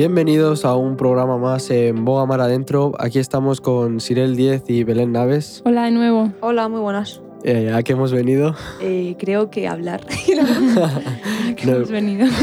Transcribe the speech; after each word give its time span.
Bienvenidos 0.00 0.66
a 0.66 0.76
un 0.76 0.98
programa 0.98 1.38
más 1.38 1.70
en 1.70 2.04
Boga 2.04 2.26
Mar 2.26 2.42
Adentro. 2.42 2.92
Aquí 2.98 3.18
estamos 3.18 3.62
con 3.62 3.98
Sirel 3.98 4.36
10 4.36 4.64
y 4.68 4.84
Belén 4.84 5.12
Naves. 5.12 5.62
Hola 5.64 5.84
de 5.84 5.90
nuevo. 5.90 6.30
Hola, 6.42 6.68
muy 6.68 6.80
buenas. 6.82 7.22
Eh, 7.44 7.72
¿A 7.74 7.82
qué 7.82 7.94
hemos 7.94 8.12
venido? 8.12 8.54
Eh, 8.82 9.16
creo 9.18 9.48
que 9.48 9.66
hablar. 9.66 10.02
¿A 11.48 11.54
qué 11.54 11.64
No. 11.66 11.76
hemos 11.76 11.90
venido? 11.90 12.26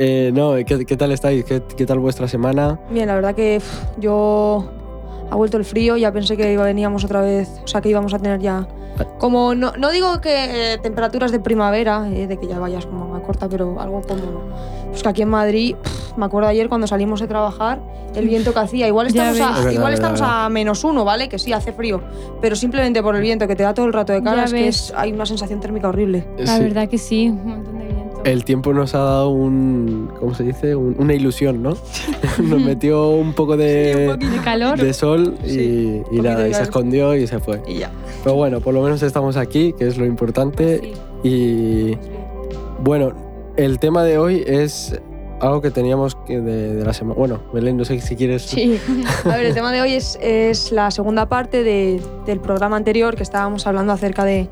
Eh, 0.00 0.30
no, 0.32 0.52
¿qué, 0.66 0.84
qué 0.86 0.96
tal 0.98 1.12
estáis? 1.12 1.44
¿Qué, 1.46 1.60
qué 1.76 1.84
tal 1.86 1.98
vuestra 1.98 2.28
semana? 2.28 2.78
Bien, 2.90 3.06
la 3.08 3.14
verdad 3.16 3.34
que 3.34 3.60
yo 3.98 4.70
ha 5.30 5.34
vuelto 5.34 5.56
el 5.56 5.64
frío, 5.64 5.96
ya 5.96 6.12
pensé 6.12 6.36
que 6.36 6.56
veníamos 6.58 7.04
otra 7.04 7.20
vez, 7.22 7.48
o 7.64 7.66
sea 7.66 7.80
que 7.80 7.88
íbamos 7.88 8.12
a 8.14 8.18
tener 8.18 8.38
ya 8.38 8.68
como 9.18 9.54
no, 9.56 9.72
no 9.76 9.90
digo 9.90 10.20
que 10.20 10.74
eh, 10.74 10.78
temperaturas 10.78 11.32
de 11.32 11.40
primavera, 11.40 12.08
eh, 12.12 12.28
de 12.28 12.36
que 12.36 12.46
ya 12.46 12.58
vayas 12.60 12.86
como 12.86 13.06
manga 13.08 13.24
corta, 13.26 13.48
pero 13.48 13.80
algo 13.80 14.02
como 14.02 14.50
pues 14.88 15.02
que 15.02 15.08
aquí 15.08 15.22
en 15.22 15.28
Madrid, 15.30 15.74
me 16.18 16.26
acuerdo 16.26 16.48
ayer 16.48 16.68
cuando 16.68 16.86
salimos 16.86 17.20
de 17.20 17.26
trabajar, 17.28 17.80
el 18.14 18.26
viento 18.28 18.52
que 18.52 18.58
hacía, 18.58 18.86
igual 18.88 19.06
estamos, 19.08 19.40
a, 19.40 19.50
Es 19.50 19.56
verdad, 19.58 19.70
igual 19.72 19.92
es 19.92 19.98
estamos 20.00 20.20
verdad. 20.20 20.44
a 20.46 20.48
menos 20.50 20.84
uno, 20.84 21.04
¿vale? 21.04 21.28
Que 21.28 21.38
sí 21.38 21.52
hace 21.52 21.72
frío, 21.72 22.00
pero 22.40 22.56
simplemente 22.56 23.02
por 23.02 23.14
el 23.16 23.22
viento 23.22 23.46
que 23.46 23.56
te 23.56 23.62
da 23.62 23.72
todo 23.74 23.86
el 23.86 23.92
rato 23.92 24.12
de 24.12 24.22
cara, 24.22 24.44
es 24.44 24.52
que 24.52 24.68
es- 24.68 24.92
hay 24.96 25.12
una 25.12 25.24
sensación 25.26 25.60
térmica 25.60 25.88
horrible. 25.88 26.26
La 26.38 26.56
Sí. 26.56 26.62
verdad 26.64 26.88
que 26.88 26.98
sí, 26.98 27.28
un 27.28 27.46
montón 27.46 27.78
de 27.78 27.84
viento. 27.86 27.98
El 28.24 28.44
tiempo 28.44 28.72
nos 28.74 28.94
ha 28.96 28.98
dado 28.98 29.30
un. 29.30 30.10
¿Cómo 30.18 30.34
se 30.34 30.42
dice? 30.42 30.74
Un- 30.74 30.96
una 30.98 31.14
ilusión, 31.14 31.62
¿no? 31.62 31.76
nos 32.42 32.60
metió 32.60 33.10
un 33.10 33.32
poco 33.32 33.56
de, 33.56 34.16
de 34.18 34.38
calor. 34.42 34.76
de 34.78 34.92
sol 34.92 35.36
y, 35.44 35.48
Sí, 35.48 36.02
y 36.10 36.18
un 36.18 36.24
nada, 36.24 36.48
y 36.48 36.52
se 36.52 36.62
escondió 36.64 37.14
y 37.14 37.28
se 37.28 37.38
fue. 37.38 37.62
Y 37.68 37.78
ya. 37.78 37.92
Pero 38.24 38.34
bueno, 38.34 38.60
por 38.60 38.74
lo 38.74 38.82
menos 38.82 39.02
estamos 39.04 39.36
aquí, 39.36 39.72
que 39.72 39.86
es 39.86 39.96
lo 39.98 40.04
importante. 40.04 40.80
Sí. 41.22 41.28
Y 41.28 41.98
bueno, 42.82 43.12
el 43.56 43.78
tema 43.78 44.02
de 44.02 44.18
hoy 44.18 44.42
es 44.46 45.00
algo 45.40 45.60
que 45.60 45.70
teníamos 45.70 46.16
de, 46.26 46.40
de 46.40 46.84
la 46.84 46.92
semana. 46.92 47.16
Bueno, 47.18 47.40
Belén, 47.52 47.76
no 47.76 47.84
sé 47.84 48.00
si 48.00 48.16
quieres. 48.16 48.42
Sí, 48.42 48.78
a 49.24 49.28
ver, 49.36 49.46
el 49.46 49.54
tema 49.54 49.72
de 49.72 49.80
hoy 49.82 49.94
es, 49.94 50.18
es 50.20 50.72
la 50.72 50.90
segunda 50.90 51.28
parte 51.28 51.62
de- 51.62 52.00
del 52.26 52.40
programa 52.40 52.76
anterior 52.76 53.14
que 53.16 53.22
estábamos 53.22 53.66
hablando 53.66 53.92
acerca 53.92 54.24
de, 54.24 54.48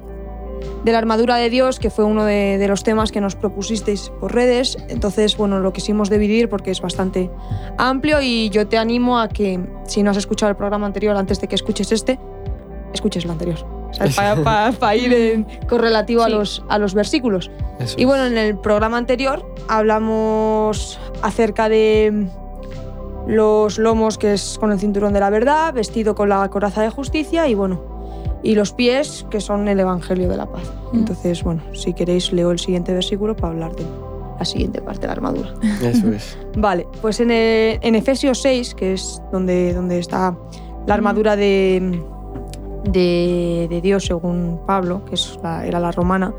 de 0.84 0.92
la 0.92 0.98
armadura 0.98 1.36
de 1.36 1.50
Dios, 1.50 1.78
que 1.80 1.90
fue 1.90 2.04
uno 2.04 2.24
de, 2.24 2.58
de 2.58 2.68
los 2.68 2.82
temas 2.84 3.10
que 3.12 3.20
nos 3.20 3.34
propusisteis 3.34 4.10
por 4.20 4.34
redes. 4.34 4.76
Entonces, 4.88 5.36
bueno, 5.36 5.58
lo 5.60 5.72
quisimos 5.72 6.08
dividir 6.08 6.48
porque 6.48 6.70
es 6.70 6.80
bastante 6.80 7.30
amplio 7.78 8.20
y 8.20 8.48
yo 8.50 8.66
te 8.68 8.78
animo 8.78 9.18
a 9.18 9.28
que, 9.28 9.60
si 9.86 10.02
no 10.02 10.12
has 10.12 10.16
escuchado 10.16 10.50
el 10.50 10.56
programa 10.56 10.86
anterior 10.86 11.16
antes 11.16 11.40
de 11.40 11.48
que 11.48 11.56
escuches 11.56 11.90
este, 11.92 12.18
escuches 12.94 13.24
el 13.24 13.30
anterior. 13.32 13.75
Para 14.44 14.96
ir 14.96 15.12
en 15.12 15.44
correlativo 15.68 16.22
a, 16.22 16.26
Sí. 16.26 16.32
los, 16.32 16.64
a 16.68 16.78
los 16.78 16.94
versículos. 16.94 17.50
Eso 17.78 17.94
Y 17.98 18.02
es. 18.02 18.06
bueno, 18.06 18.26
en 18.26 18.36
el 18.38 18.56
programa 18.58 18.96
anterior 18.98 19.44
hablamos 19.68 20.98
acerca 21.22 21.68
de 21.68 22.26
los 23.26 23.78
lomos, 23.78 24.18
que 24.18 24.34
es 24.34 24.56
con 24.58 24.70
el 24.72 24.78
cinturón 24.78 25.12
de 25.12 25.20
la 25.20 25.30
verdad, 25.30 25.72
vestido 25.74 26.14
con 26.14 26.28
la 26.28 26.48
coraza 26.48 26.82
de 26.82 26.90
justicia 26.90 27.48
y 27.48 27.54
bueno, 27.54 27.80
y 28.42 28.54
los 28.54 28.72
pies, 28.72 29.26
que 29.30 29.40
son 29.40 29.66
el 29.68 29.80
evangelio 29.80 30.28
de 30.28 30.36
la 30.36 30.46
paz. 30.46 30.62
Mm. 30.92 30.98
Entonces, 30.98 31.42
bueno, 31.42 31.62
si 31.74 31.92
queréis 31.92 32.32
leo 32.32 32.50
el 32.52 32.58
siguiente 32.58 32.92
versículo 32.92 33.34
para 33.34 33.52
hablar 33.52 33.74
de 33.74 33.84
la 34.38 34.44
siguiente 34.44 34.80
parte 34.80 35.00
de 35.02 35.06
la 35.08 35.12
armadura. 35.14 35.54
Eso 35.82 36.08
es. 36.12 36.38
Vale, 36.56 36.86
pues 37.02 37.18
en, 37.20 37.30
el- 37.30 37.78
en 37.82 37.94
Efesios 37.96 38.40
6, 38.42 38.74
que 38.74 38.92
es 38.92 39.20
donde, 39.32 39.72
donde 39.74 39.98
está 39.98 40.36
la 40.86 40.94
armadura 40.94 41.34
de, 41.34 42.00
de, 42.90 43.66
de 43.68 43.80
Dios 43.80 44.04
según 44.06 44.60
Pablo, 44.66 45.04
que 45.04 45.14
es 45.14 45.38
la- 45.42 45.66
era 45.66 45.80
la 45.80 45.92
romana, 45.92 46.32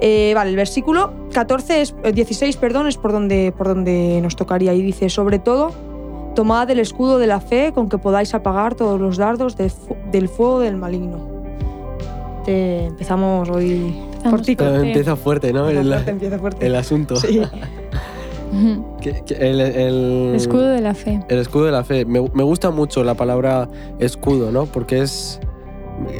eh, 0.00 0.32
vale, 0.34 0.50
el 0.50 0.56
versículo 0.56 1.12
14 1.32 1.80
es, 1.82 1.94
eh, 2.02 2.12
16 2.12 2.56
perdón, 2.56 2.86
es 2.88 2.96
por 2.96 3.12
donde, 3.12 3.52
por 3.56 3.68
donde 3.68 4.20
nos 4.22 4.34
tocaría 4.36 4.74
y 4.74 4.82
dice, 4.82 5.08
sobre 5.08 5.38
todo, 5.38 5.70
tomad 6.34 6.68
el 6.70 6.80
escudo 6.80 7.18
de 7.18 7.26
la 7.26 7.40
fe 7.40 7.72
con 7.74 7.88
que 7.88 7.98
podáis 7.98 8.34
apagar 8.34 8.74
todos 8.74 9.00
los 9.00 9.16
dardos 9.16 9.56
de 9.56 9.68
fu- 9.70 9.96
del 10.10 10.28
fuego 10.28 10.60
del 10.60 10.76
maligno. 10.76 11.30
Te- 12.44 12.86
empezamos 12.86 13.48
hoy. 13.50 13.94
Pero 14.24 14.30
fuerte. 14.30 14.86
empieza 14.88 15.14
fuerte, 15.16 15.52
¿no? 15.52 15.68
Empieza 15.68 15.80
El, 15.80 15.88
fuerte, 15.92 16.10
empieza 16.10 16.38
fuerte. 16.38 16.66
el 16.66 16.74
asunto. 16.74 17.16
Sí. 17.16 17.40
Que- 19.00 19.22
que 19.24 19.34
el, 19.34 19.60
el- 19.62 20.28
El 20.30 20.34
escudo 20.34 20.66
de 20.68 20.80
la 20.82 20.94
fe. 20.94 21.20
el 21.28 21.38
escudo 21.38 21.64
de 21.64 21.72
la 21.72 21.84
fe. 21.84 22.04
Me, 22.04 22.20
me 22.34 22.42
gusta 22.42 22.70
mucho 22.70 23.02
la 23.02 23.14
palabra 23.14 23.66
escudo, 23.98 24.52
¿no? 24.52 24.66
Porque 24.66 25.00
es. 25.00 25.40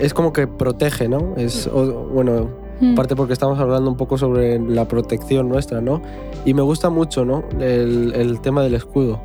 Es 0.01 0.15
como 0.15 0.33
que 0.33 0.47
protege, 0.47 1.09
¿no? 1.09 1.35
Es, 1.37 1.67
o- 1.67 2.07
bueno, 2.13 2.63
Mm. 2.81 2.95
Aparte 2.95 3.15
porque 3.15 3.33
estamos 3.33 3.61
hablando 3.61 3.89
un 3.89 3.97
poco 3.97 4.19
sobre 4.19 4.59
la 4.59 4.89
protección 4.89 5.49
nuestra, 5.49 5.81
¿no? 5.81 6.03
Y 6.45 6.53
me 6.53 6.63
gusta 6.63 6.91
mucho, 6.91 7.25
¿no? 7.25 7.45
El, 7.61 8.13
el 8.17 8.41
tema 8.41 8.65
del 8.65 8.75
escudo. 8.75 9.21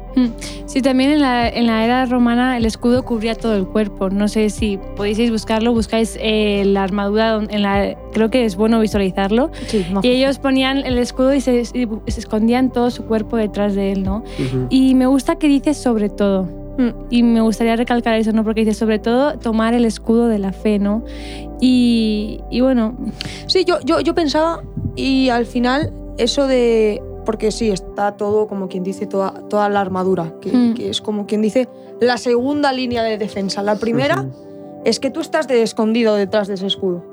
Sí, 0.67 0.83
también 0.83 1.09
en 1.09 1.21
la, 1.21 1.49
en 1.49 1.65
la 1.65 1.83
era 1.83 2.05
romana 2.05 2.55
el 2.57 2.65
escudo 2.65 3.03
cubría 3.03 3.33
todo 3.33 3.55
el 3.55 3.65
cuerpo. 3.65 4.11
No 4.11 4.27
sé 4.27 4.51
si 4.51 4.77
podéis 4.95 5.31
buscarlo, 5.31 5.73
buscáis 5.73 6.19
eh, 6.21 6.65
la 6.67 6.83
armadura, 6.83 7.39
en 7.49 7.63
la, 7.63 7.95
creo 8.13 8.29
que 8.29 8.45
es 8.45 8.55
bueno 8.57 8.79
visualizarlo. 8.79 9.49
Sí, 9.65 9.83
Y 10.03 10.07
ellos 10.09 10.37
ponían 10.37 10.85
el 10.85 10.99
escudo 10.99 11.33
y 11.33 11.41
se, 11.41 11.61
y 11.61 11.87
se 12.11 12.19
escondían 12.19 12.69
todo 12.71 12.91
su 12.91 13.05
cuerpo 13.05 13.37
detrás 13.37 13.73
de 13.73 13.91
él, 13.91 14.03
¿no? 14.03 14.23
Y 14.69 14.93
me 14.93 15.07
gusta 15.07 15.37
que 15.37 15.47
dice 15.47 15.73
sobre 15.73 16.09
todo. 16.09 16.47
Mm. 16.77 16.89
Y 17.09 17.23
me 17.23 17.41
gustaría 17.41 17.75
recalcar 17.75 18.15
eso, 18.15 18.31
¿no? 18.33 18.43
Porque 18.43 18.61
dice 18.61 18.73
sobre 18.73 18.99
todo 18.99 19.37
tomar 19.39 19.73
el 19.73 19.83
escudo 19.85 20.27
de 20.27 20.39
la 20.39 20.51
fe, 20.53 20.77
¿no? 20.79 21.03
Y, 21.59 22.41
y 22.51 22.61
bueno, 22.61 22.95
Sí, 23.47 23.65
yo, 23.65 23.79
yo, 23.83 23.99
yo 24.01 24.13
pensaba 24.13 24.61
y 24.95 25.29
al 25.29 25.45
final 25.45 25.91
eso 26.17 26.47
de... 26.47 27.01
Porque 27.25 27.51
sí, 27.51 27.69
está 27.71 28.13
todo, 28.13 28.47
como 28.47 28.69
quien 28.69 28.83
dice, 28.83 29.05
toda, 29.05 29.33
toda 29.49 29.67
la 29.69 29.81
armadura, 29.81 30.33
que, 30.39 30.49
Mm. 30.51 30.73
que 30.75 30.89
es 30.89 31.01
como 31.01 31.25
quien 31.25 31.41
dice 31.41 31.67
la 31.99 32.17
segunda 32.17 32.71
línea 32.71 33.03
de 33.03 33.17
defensa. 33.17 33.61
La 33.63 33.75
primera 33.75 34.21
Ujú. 34.21 34.81
es 34.85 34.99
que 35.01 35.09
tú 35.09 35.19
estás 35.19 35.47
de 35.47 35.61
escondido 35.61 36.15
detrás 36.15 36.47
de 36.47 36.53
ese 36.53 36.67
escudo. 36.67 37.03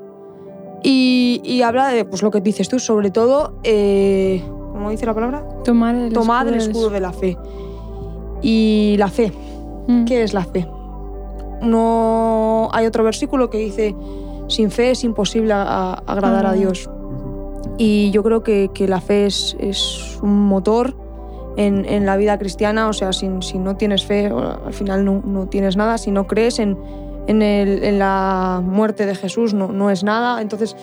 Y, 0.83 1.41
y 1.43 1.63
habla 1.63 1.87
de 1.89 2.05
pues, 2.05 2.21
lo 2.21 2.31
que 2.31 2.39
dices 2.39 2.69
tú, 2.69 2.79
sobre 2.79 3.09
todo, 3.11 3.59
eh, 3.63 4.41
¿cómo 4.71 4.89
dice 4.91 5.05
la 5.05 5.13
palabra? 5.15 5.43
tomar 5.65 5.95
el 5.95 6.13
Tomad 6.13 6.47
el 6.47 6.59
del- 6.59 6.61
escudo 6.69 6.89
de 6.91 6.99
la 7.01 7.11
fe. 7.11 7.37
Y 8.41 8.95
la 8.99 9.07
fe, 9.07 9.31
Mm. 9.87 10.05
¿qué 10.05 10.23
es 10.23 10.33
la 10.33 10.43
fe? 10.45 10.67
No 11.61 12.69
hay 12.73 12.85
otro 12.85 13.03
versículo 13.03 13.49
que 13.49 13.57
dice, 13.57 13.95
sin 14.47 14.71
fe 14.71 14.91
es 14.91 15.03
imposible 15.03 15.53
a- 15.53 15.63
a- 15.63 15.93
agradar 16.07 16.45
a 16.45 16.51
Ah. 16.51 16.53
Dios. 16.53 16.89
Y 17.77 18.11
yo 18.11 18.23
creo 18.23 18.43
que, 18.43 18.69
que 18.73 18.87
la 18.87 19.01
fe 19.01 19.25
es, 19.25 19.55
es 19.59 20.19
un 20.21 20.45
motor 20.47 20.95
en, 21.57 21.85
en 21.85 22.05
la 22.05 22.15
vida 22.17 22.37
cristiana. 22.37 22.87
O 22.87 22.93
sea, 22.93 23.11
si, 23.13 23.29
si 23.41 23.57
no 23.57 23.75
tienes 23.75 24.05
fe, 24.05 24.27
al 24.27 24.73
final 24.73 25.03
no, 25.03 25.21
no 25.25 25.47
tienes 25.47 25.75
nada. 25.75 25.97
Si 25.97 26.11
no 26.11 26.25
crees 26.27 26.59
en, 26.59 26.77
en, 27.27 27.41
el- 27.41 27.83
en 27.83 27.99
la 27.99 28.61
muerte 28.63 29.05
de 29.05 29.15
Jesús, 29.15 29.53
no, 29.53 29.67
no 29.69 29.89
es 29.89 30.03
nada. 30.03 30.41
Entonces, 30.41 30.75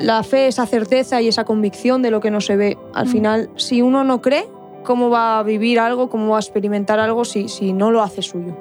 la 0.00 0.22
fe, 0.22 0.46
esa 0.48 0.66
certeza 0.66 1.20
y 1.20 1.28
esa 1.28 1.44
convicción 1.44 2.02
de 2.02 2.10
lo 2.10 2.20
que 2.20 2.30
no 2.30 2.40
se 2.40 2.56
ve. 2.56 2.78
Al 2.94 3.06
Mm. 3.06 3.10
final, 3.10 3.50
si 3.56 3.82
uno 3.82 4.02
no 4.02 4.20
cree, 4.20 4.46
¿cómo 4.84 5.10
va 5.10 5.38
a 5.38 5.42
vivir 5.42 5.78
algo? 5.78 6.08
¿Cómo 6.10 6.30
va 6.30 6.36
a 6.36 6.40
experimentar 6.40 6.98
algo 7.00 7.24
si, 7.24 7.48
si 7.48 7.72
no 7.72 7.90
lo 7.90 8.02
hace 8.02 8.22
suyo? 8.22 8.54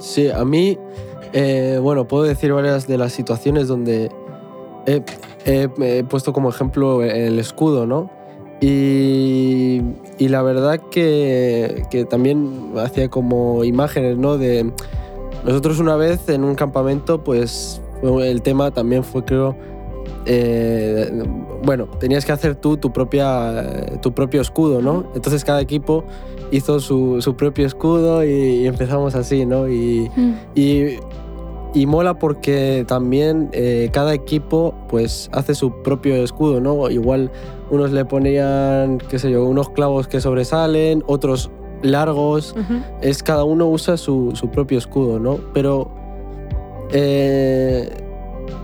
Sí, 0.00 0.28
a 0.30 0.44
mí, 0.44 0.78
eh, 1.32 1.78
bueno, 1.82 2.06
puedo 2.08 2.24
decir 2.24 2.52
varias 2.52 2.86
de 2.86 2.96
las 2.98 3.12
situaciones 3.12 3.68
donde 3.68 4.10
he, 4.86 5.02
he- 5.44 6.04
puesto 6.04 6.32
como 6.32 6.48
ejemplo 6.48 7.02
el 7.02 7.38
escudo, 7.38 7.86
¿no? 7.86 8.10
Y, 8.62 9.80
y 10.18 10.28
la 10.28 10.42
verdad 10.42 10.80
que, 10.90 11.84
que 11.90 12.04
también 12.04 12.72
hacía 12.76 13.08
como 13.08 13.64
imágenes, 13.64 14.16
¿no? 14.18 14.36
De 14.38 14.70
nosotros 15.44 15.78
una 15.78 15.96
vez 15.96 16.28
en 16.28 16.44
un 16.44 16.54
campamento, 16.54 17.22
pues 17.24 17.80
el 18.02 18.42
tema 18.42 18.70
también 18.70 19.02
fue, 19.04 19.24
creo, 19.24 19.56
eh, 20.26 21.10
bueno, 21.64 21.86
tenías 21.98 22.24
que 22.24 22.32
hacer 22.32 22.54
tú 22.56 22.76
tu, 22.76 22.92
propia, 22.92 23.98
tu 24.02 24.12
propio 24.12 24.40
escudo, 24.40 24.80
¿no? 24.82 25.04
Entonces 25.14 25.44
cada 25.44 25.60
equipo 25.60 26.04
hizo 26.50 26.80
su, 26.80 27.22
su 27.22 27.36
propio 27.36 27.66
escudo 27.66 28.24
y, 28.24 28.28
y 28.62 28.66
empezamos 28.66 29.14
así, 29.14 29.46
¿no? 29.46 29.68
Y, 29.68 30.10
Mm. 30.16 30.32
y, 30.54 30.84
y 31.72 31.86
mola 31.86 32.18
porque 32.18 32.84
también 32.88 33.48
eh, 33.52 33.90
cada 33.92 34.12
equipo 34.12 34.74
pues 34.88 35.30
hace 35.32 35.54
su 35.54 35.82
propio 35.82 36.16
escudo, 36.16 36.60
¿no? 36.60 36.90
Igual 36.90 37.30
unos 37.70 37.92
le 37.92 38.04
ponían, 38.04 38.98
qué 39.08 39.18
sé 39.20 39.30
yo, 39.30 39.44
unos 39.44 39.68
clavos 39.70 40.08
que 40.08 40.20
sobresalen, 40.20 41.04
otros 41.06 41.50
largos, 41.82 42.54
es 43.00 43.22
cada 43.22 43.44
uno 43.44 43.66
usa 43.68 43.96
su, 43.96 44.32
su 44.34 44.48
propio 44.50 44.76
escudo, 44.78 45.18
¿no? 45.20 45.38
Pero 45.54 45.88
eh, 46.92 47.88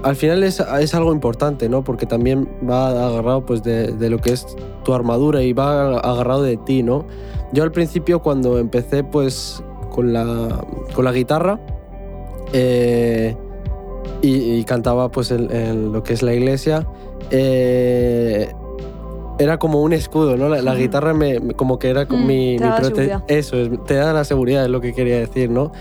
al 0.02 0.16
final 0.16 0.42
es, 0.42 0.60
es 0.60 0.94
algo 0.94 1.12
importante, 1.12 1.68
¿no? 1.68 1.82
Porque 1.82 2.06
también 2.06 2.48
va 2.68 2.88
agarrado 2.88 3.44
pues, 3.44 3.62
de, 3.62 3.92
de 3.92 4.10
lo 4.10 4.18
que 4.18 4.32
es 4.32 4.46
tu 4.84 4.94
armadura 4.94 5.42
y 5.42 5.52
va 5.52 5.98
agarrado 5.98 6.42
de 6.42 6.56
ti, 6.56 6.82
¿no? 6.82 7.06
Yo 7.52 7.62
al 7.62 7.72
principio 7.72 8.20
cuando 8.20 8.58
empecé 8.58 9.04
pues 9.04 9.62
con 9.90 10.12
la, 10.12 10.64
con 10.94 11.04
la 11.04 11.12
guitarra 11.12 11.60
eh, 12.52 13.36
y, 14.22 14.58
y 14.58 14.64
cantaba 14.64 15.10
pues 15.10 15.30
en, 15.30 15.50
en 15.50 15.92
lo 15.92 16.02
que 16.02 16.12
es 16.12 16.22
la 16.22 16.34
iglesia, 16.34 16.86
eh, 17.30 18.52
era 19.38 19.58
como 19.58 19.82
un 19.82 19.92
escudo, 19.92 20.36
¿no? 20.36 20.48
La, 20.48 20.62
la 20.62 20.74
guitarra 20.74 21.12
me, 21.12 21.40
como 21.54 21.78
que 21.78 21.90
era 21.90 22.04
Mm, 22.04 22.26
mi, 22.26 22.58
mi. 22.58 22.58
Eso, 23.28 23.56
es, 23.56 23.70
te 23.84 23.94
da 23.94 24.12
la 24.12 24.24
seguridad, 24.24 24.64
es 24.64 24.70
lo 24.70 24.80
que 24.80 24.94
quería 24.94 25.18
decir, 25.18 25.50
¿no? 25.50 25.72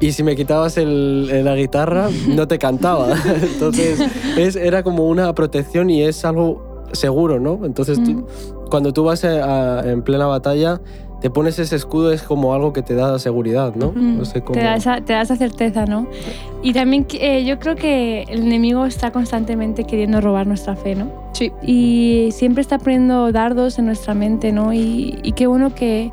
Y 0.00 0.12
si 0.12 0.22
me 0.22 0.36
quitabas 0.36 0.76
el, 0.76 1.28
el- 1.32 1.44
la 1.44 1.56
guitarra, 1.56 2.08
no 2.28 2.46
te 2.46 2.58
cantaba. 2.58 3.08
Entonces, 3.52 4.00
es, 4.36 4.54
era 4.56 4.82
como 4.82 5.08
una 5.08 5.34
protección 5.34 5.90
y 5.90 6.02
es 6.02 6.24
algo 6.24 6.86
seguro, 6.92 7.40
¿no? 7.40 7.60
Entonces, 7.64 8.02
tú- 8.02 8.26
cuando 8.70 8.92
tú 8.92 9.04
vas 9.04 9.24
a- 9.24 9.78
a- 9.80 9.90
en 9.90 10.02
plena 10.02 10.26
batalla, 10.26 10.80
te 11.20 11.30
pones 11.30 11.58
ese 11.58 11.74
escudo, 11.74 12.12
es 12.12 12.22
como 12.22 12.54
algo 12.54 12.72
que 12.72 12.80
te 12.82 12.94
da 12.94 13.18
seguridad, 13.18 13.74
¿no? 13.74 13.90
Mm, 13.92 14.18
No 14.18 14.24
sé 14.24 14.40
cómo... 14.42 14.52
te, 14.56 14.64
da 14.64 14.76
esa, 14.76 15.00
te 15.00 15.14
da 15.14 15.22
esa 15.22 15.34
certeza, 15.34 15.84
¿no? 15.84 16.06
Y 16.62 16.72
también 16.72 17.06
eh, 17.14 17.44
yo 17.44 17.58
creo 17.58 17.74
que 17.74 18.22
el 18.28 18.42
enemigo 18.42 18.86
está 18.86 19.10
constantemente 19.10 19.82
queriendo 19.82 20.20
robar 20.20 20.46
nuestra 20.46 20.76
fe, 20.76 20.94
¿no? 20.94 21.10
Sí. 21.32 21.50
Y 21.60 22.28
siempre 22.30 22.60
está 22.60 22.78
poniendo 22.78 23.32
dardos 23.32 23.80
en 23.80 23.86
nuestra 23.86 24.14
mente, 24.14 24.52
¿no? 24.52 24.72
Y, 24.72 25.18
y 25.24 25.32
qué 25.32 25.48
bueno 25.48 25.74
que, 25.74 26.12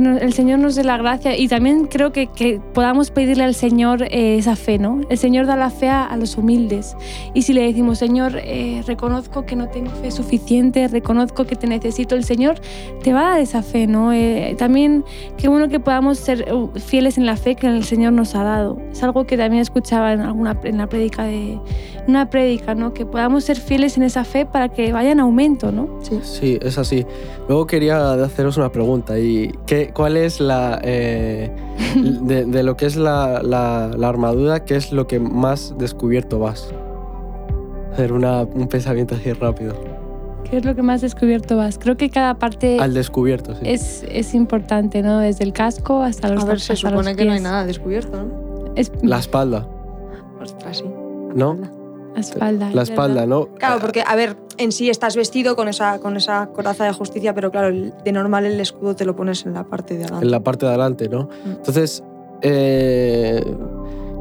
no- 0.00 0.16
el 0.18 0.32
Señor 0.32 0.58
nos 0.58 0.74
dé 0.74 0.84
la 0.84 0.96
gracia. 0.96 1.36
Y 1.36 1.48
también 1.48 1.86
creo 1.86 2.12
que, 2.12 2.26
que 2.28 2.60
podamos 2.72 3.10
pedirle 3.10 3.44
al 3.44 3.54
Señor 3.54 4.02
eh, 4.04 4.36
esa 4.38 4.56
fe, 4.56 4.78
¿no? 4.78 5.00
El 5.08 5.18
Señor 5.18 5.46
da 5.46 5.56
la 5.56 5.70
fe 5.70 5.88
a, 5.88 6.04
a 6.04 6.16
los 6.16 6.36
humildes. 6.36 6.96
Y 7.34 7.42
si 7.42 7.52
le 7.52 7.62
decimos, 7.62 7.98
Señor, 7.98 8.32
eh, 8.36 8.82
reconozco 8.86 9.44
que 9.44 9.56
no 9.56 9.68
tengo 9.68 9.90
fe 9.90 10.10
suficiente, 10.10 10.88
reconozco 10.88 11.44
que 11.44 11.56
te 11.56 11.66
necesito, 11.66 12.14
el 12.14 12.24
Señor 12.24 12.56
te 13.02 13.12
va 13.12 13.20
a 13.26 13.30
dar 13.32 13.40
esa 13.40 13.62
fe, 13.62 13.86
¿no? 13.86 14.12
Eh, 14.12 14.54
también 14.58 15.04
qué 15.36 15.48
bueno 15.48 15.68
que 15.68 15.80
podamos 15.80 16.18
ser 16.18 16.52
uh, 16.52 16.70
fieles 16.78 17.18
en 17.18 17.26
la 17.26 17.36
fe 17.36 17.54
que 17.56 17.66
el 17.66 17.84
Señor 17.84 18.12
nos 18.12 18.34
ha 18.34 18.44
dado. 18.44 18.78
Es 18.92 19.02
algo 19.02 19.26
que 19.26 19.36
también 19.36 19.62
escuchaba 19.62 20.12
en 20.12 20.20
alguna 20.20 20.58
en 20.64 20.78
la 20.78 20.86
prédica 20.88 21.24
de 21.24 21.58
una 22.06 22.30
prédica, 22.30 22.74
¿no? 22.74 22.92
Que 22.94 23.06
podamos 23.06 23.44
ser 23.44 23.56
fieles 23.58 23.96
en 23.96 24.02
esa 24.02 24.24
fe 24.24 24.44
para 24.44 24.68
que 24.68 24.92
vaya 24.92 25.12
en 25.12 25.20
aumento, 25.20 25.70
¿no? 25.72 25.88
Sí, 26.22 26.58
es 26.60 26.76
así. 26.78 27.06
Luego 27.48 27.66
quería 27.66 28.12
haceros 28.14 28.56
una 28.56 28.70
pregunta. 28.70 29.18
¿Y 29.18 29.52
qué, 29.66 29.81
cuál 29.94 30.16
es 30.16 30.40
la... 30.40 30.80
eh, 30.84 31.50
de, 32.22 32.44
de 32.44 32.62
lo 32.62 32.76
que 32.76 32.86
es 32.86 32.96
la, 32.96 33.42
la- 33.42 33.90
la 33.96 34.08
armadura, 34.08 34.64
qué 34.64 34.76
es 34.76 34.92
lo 34.92 35.06
que 35.06 35.18
más 35.20 35.74
descubierto 35.78 36.38
vas? 36.38 36.72
Hacer 37.92 38.12
una- 38.12 38.42
un 38.42 38.68
pensamiento 38.68 39.14
así 39.14 39.32
rápido. 39.32 39.74
¿Qué 40.48 40.58
es 40.58 40.64
lo 40.64 40.74
que 40.74 40.82
más 40.82 41.00
descubierto 41.00 41.56
vas? 41.56 41.78
Creo 41.78 41.96
que 41.96 42.10
cada 42.10 42.34
parte 42.34 42.78
Al 42.80 42.92
descubierto, 42.94 43.54
sí. 43.54 43.60
es, 43.64 44.04
es 44.10 44.34
importante, 44.34 45.02
¿no? 45.02 45.18
Desde 45.18 45.44
el 45.44 45.52
casco 45.52 46.02
hasta 46.02 46.28
los 46.28 46.44
A 46.44 46.46
ver, 46.46 46.60
se 46.60 46.76
supone 46.76 47.16
que 47.16 47.24
no 47.24 47.32
hay 47.32 47.40
nada 47.40 47.64
descubierto, 47.64 48.22
¿no? 48.24 48.72
Es 48.76 48.92
La 49.02 49.18
espalda, 49.18 49.66
Ostras, 50.40 50.78
sí. 50.78 50.84
¿no? 51.34 51.56
La 52.14 52.20
espalda. 52.20 52.70
La 52.72 52.82
es 52.82 52.90
espalda, 52.90 53.14
verdad. 53.22 53.26
¿no? 53.28 53.46
Claro, 53.58 53.80
porque, 53.80 54.02
a 54.06 54.14
ver, 54.16 54.36
en 54.58 54.72
sí 54.72 54.90
estás 54.90 55.16
vestido 55.16 55.56
con 55.56 55.68
esa, 55.68 55.98
con 56.00 56.16
esa 56.16 56.46
coraza 56.48 56.84
de 56.84 56.92
justicia, 56.92 57.34
pero 57.34 57.50
claro, 57.50 57.74
de 57.74 58.12
normal 58.12 58.44
el 58.46 58.60
escudo 58.60 58.94
te 58.96 59.04
lo 59.04 59.16
pones 59.16 59.44
en 59.46 59.54
la 59.54 59.64
parte 59.64 59.94
de 59.96 60.04
adelante. 60.04 60.24
En 60.26 60.30
la 60.30 60.40
parte 60.40 60.66
de 60.66 60.70
adelante, 60.70 61.08
¿no? 61.08 61.24
Mm. 61.44 61.50
Entonces, 61.50 62.02
eh, 62.42 63.42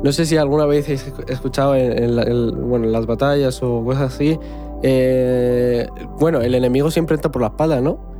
no 0.04 0.12
sé 0.12 0.26
si 0.26 0.38
alguna 0.38 0.66
vez 0.66 0.86
habéis 0.86 1.06
escuchado 1.28 1.76
en, 1.76 1.92
en 2.04 2.16
la- 2.16 2.24
en- 2.24 2.70
bueno, 2.70 2.86
en 2.86 2.92
las 2.92 3.06
batallas 3.06 3.62
o 3.64 3.84
cosas 3.84 4.14
así. 4.14 4.38
eh, 4.84 5.88
bueno, 6.20 6.42
el 6.42 6.56
enemigo 6.56 6.90
siempre 6.90 7.16
entra 7.16 7.32
por 7.32 7.42
la 7.44 7.50
espalda, 7.50 7.82
¿no? 7.82 8.11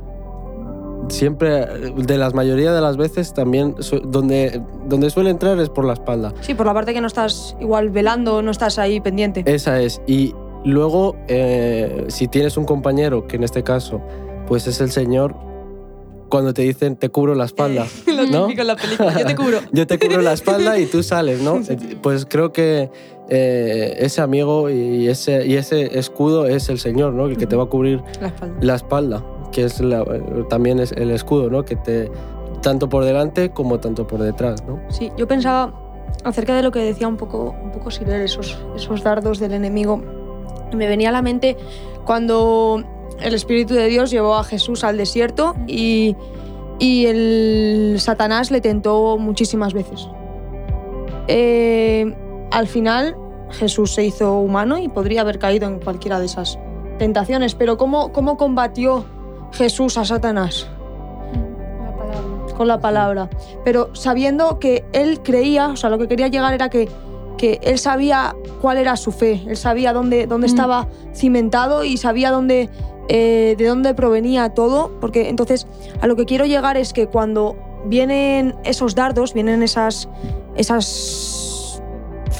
Siempre, 1.08 1.66
de 1.66 2.16
las 2.16 2.32
mayoría 2.34 2.72
de 2.72 2.80
las 2.80 2.96
veces 2.96 3.34
también, 3.34 3.74
su- 3.80 4.00
donde, 4.00 4.62
donde 4.86 5.10
suele 5.10 5.30
entrar 5.30 5.58
es 5.58 5.68
por 5.68 5.84
la 5.84 5.94
espalda. 5.94 6.32
Sí, 6.40 6.54
por 6.54 6.66
la 6.66 6.74
parte 6.74 6.94
que 6.94 7.00
no 7.00 7.06
estás 7.06 7.56
igual 7.60 7.90
velando, 7.90 8.40
no 8.42 8.50
estás 8.50 8.78
ahí 8.78 9.00
pendiente. 9.00 9.42
Esa 9.46 9.80
es. 9.80 10.00
Y 10.06 10.34
luego, 10.64 11.16
eh, 11.28 12.04
si 12.08 12.28
tienes 12.28 12.56
un 12.56 12.64
compañero, 12.64 13.26
que 13.26 13.36
en 13.36 13.44
este 13.44 13.62
caso, 13.62 14.00
pues 14.46 14.66
es 14.66 14.80
el 14.80 14.90
Señor, 14.90 15.34
cuando 16.28 16.54
te 16.54 16.62
dicen 16.62 16.96
te 16.96 17.10
cubro 17.10 17.34
la 17.34 17.44
espalda. 17.44 17.86
Lo 18.06 18.24
¿no? 18.26 18.46
típico 18.46 18.62
en 18.62 18.66
la 18.68 18.76
película. 18.76 19.18
Yo 19.18 19.26
te 19.26 19.34
cubro. 19.34 19.58
Yo 19.72 19.86
te 19.86 19.98
cubro 19.98 20.22
la 20.22 20.32
espalda 20.32 20.78
y 20.78 20.86
tú 20.86 21.02
sales, 21.02 21.40
¿no? 21.42 21.60
Pues 22.02 22.24
creo 22.26 22.52
que 22.52 22.90
eh, 23.34 23.94
ese 23.98 24.20
amigo 24.20 24.68
y 24.68 25.08
ese, 25.08 25.46
y 25.46 25.54
ese 25.56 25.98
escudo 25.98 26.46
es 26.46 26.68
el 26.68 26.78
Señor, 26.78 27.14
¿no? 27.14 27.26
El 27.26 27.38
que 27.38 27.46
te 27.46 27.56
va 27.56 27.62
a 27.64 27.66
cubrir 27.66 28.02
La 28.20 28.26
espalda. 28.28 28.56
la 28.60 28.74
espalda, 28.74 29.24
que 29.52 29.64
es 29.64 29.80
la- 29.80 30.04
también 30.50 30.78
es 30.80 30.92
el 30.92 31.10
escudo, 31.10 31.48
¿no? 31.48 31.64
Que 31.64 31.76
te 31.76 32.10
tanto 32.60 32.88
por 32.90 33.04
delante 33.04 33.50
como 33.50 33.80
tanto 33.80 34.06
por 34.06 34.20
detrás, 34.22 34.62
¿no? 34.66 34.80
Sí, 34.90 35.10
yo 35.16 35.26
pensaba 35.26 35.72
acerca 36.24 36.54
de 36.54 36.62
lo 36.62 36.70
que 36.70 36.80
decía 36.80 37.08
un 37.08 37.16
poco, 37.16 37.54
un 37.64 37.72
poco 37.72 37.90
Sirel, 37.90 38.20
esos, 38.20 38.58
esos 38.76 39.02
dardos 39.02 39.38
del 39.40 39.54
enemigo. 39.54 40.00
Me 40.76 40.86
venía 40.86 41.08
a 41.08 41.12
la 41.12 41.22
mente 41.22 41.56
cuando 42.04 42.82
el 43.20 43.34
Espíritu 43.34 43.72
de 43.74 43.86
Dios 43.86 44.10
llevó 44.10 44.34
a 44.36 44.44
Jesús 44.44 44.84
al 44.84 44.96
desierto 44.98 45.54
y, 45.66 46.16
y 46.78 47.06
el 47.06 47.96
Satanás 47.98 48.50
le 48.50 48.60
tentó 48.60 49.16
muchísimas 49.18 49.72
veces. 49.72 50.06
Eh, 51.28 52.14
al 52.50 52.66
final 52.66 53.16
Jesús 53.52 53.94
se 53.94 54.04
hizo 54.04 54.38
humano 54.38 54.78
y 54.78 54.88
podría 54.88 55.20
haber 55.22 55.38
caído 55.38 55.68
en 55.68 55.78
cualquiera 55.78 56.18
de 56.18 56.26
esas 56.26 56.58
tentaciones, 56.98 57.54
pero 57.54 57.76
¿cómo, 57.76 58.12
cómo 58.12 58.36
combatió 58.36 59.04
Jesús 59.52 59.96
a 59.98 60.04
Satanás? 60.04 60.68
La 61.80 61.96
palabra. 61.96 62.56
con 62.56 62.68
la 62.68 62.80
palabra, 62.80 63.30
pero 63.64 63.94
sabiendo 63.94 64.58
que 64.58 64.84
él 64.92 65.20
creía, 65.22 65.68
o 65.68 65.76
sea, 65.76 65.90
lo 65.90 65.98
que 65.98 66.08
quería 66.08 66.28
llegar 66.28 66.54
era 66.54 66.68
que, 66.68 66.88
que 67.38 67.58
él 67.62 67.78
sabía 67.78 68.36
cuál 68.60 68.78
era 68.78 68.96
su 68.96 69.10
fe, 69.10 69.42
él 69.46 69.56
sabía 69.56 69.92
dónde, 69.92 70.26
dónde 70.26 70.46
Mm. 70.46 70.50
estaba 70.50 70.88
cimentado 71.14 71.82
y 71.84 71.96
sabía 71.96 72.30
dónde, 72.30 72.68
eh, 73.08 73.54
de 73.58 73.66
dónde 73.66 73.94
provenía 73.94 74.50
todo, 74.50 74.92
porque 75.00 75.28
entonces 75.28 75.66
a 76.00 76.06
lo 76.06 76.14
que 76.14 76.24
quiero 76.24 76.44
llegar 76.46 76.76
es 76.76 76.92
que 76.92 77.08
cuando 77.08 77.56
vienen 77.86 78.54
esos 78.64 78.94
dardos, 78.94 79.34
vienen 79.34 79.62
esas, 79.62 80.08
esas 80.54 80.84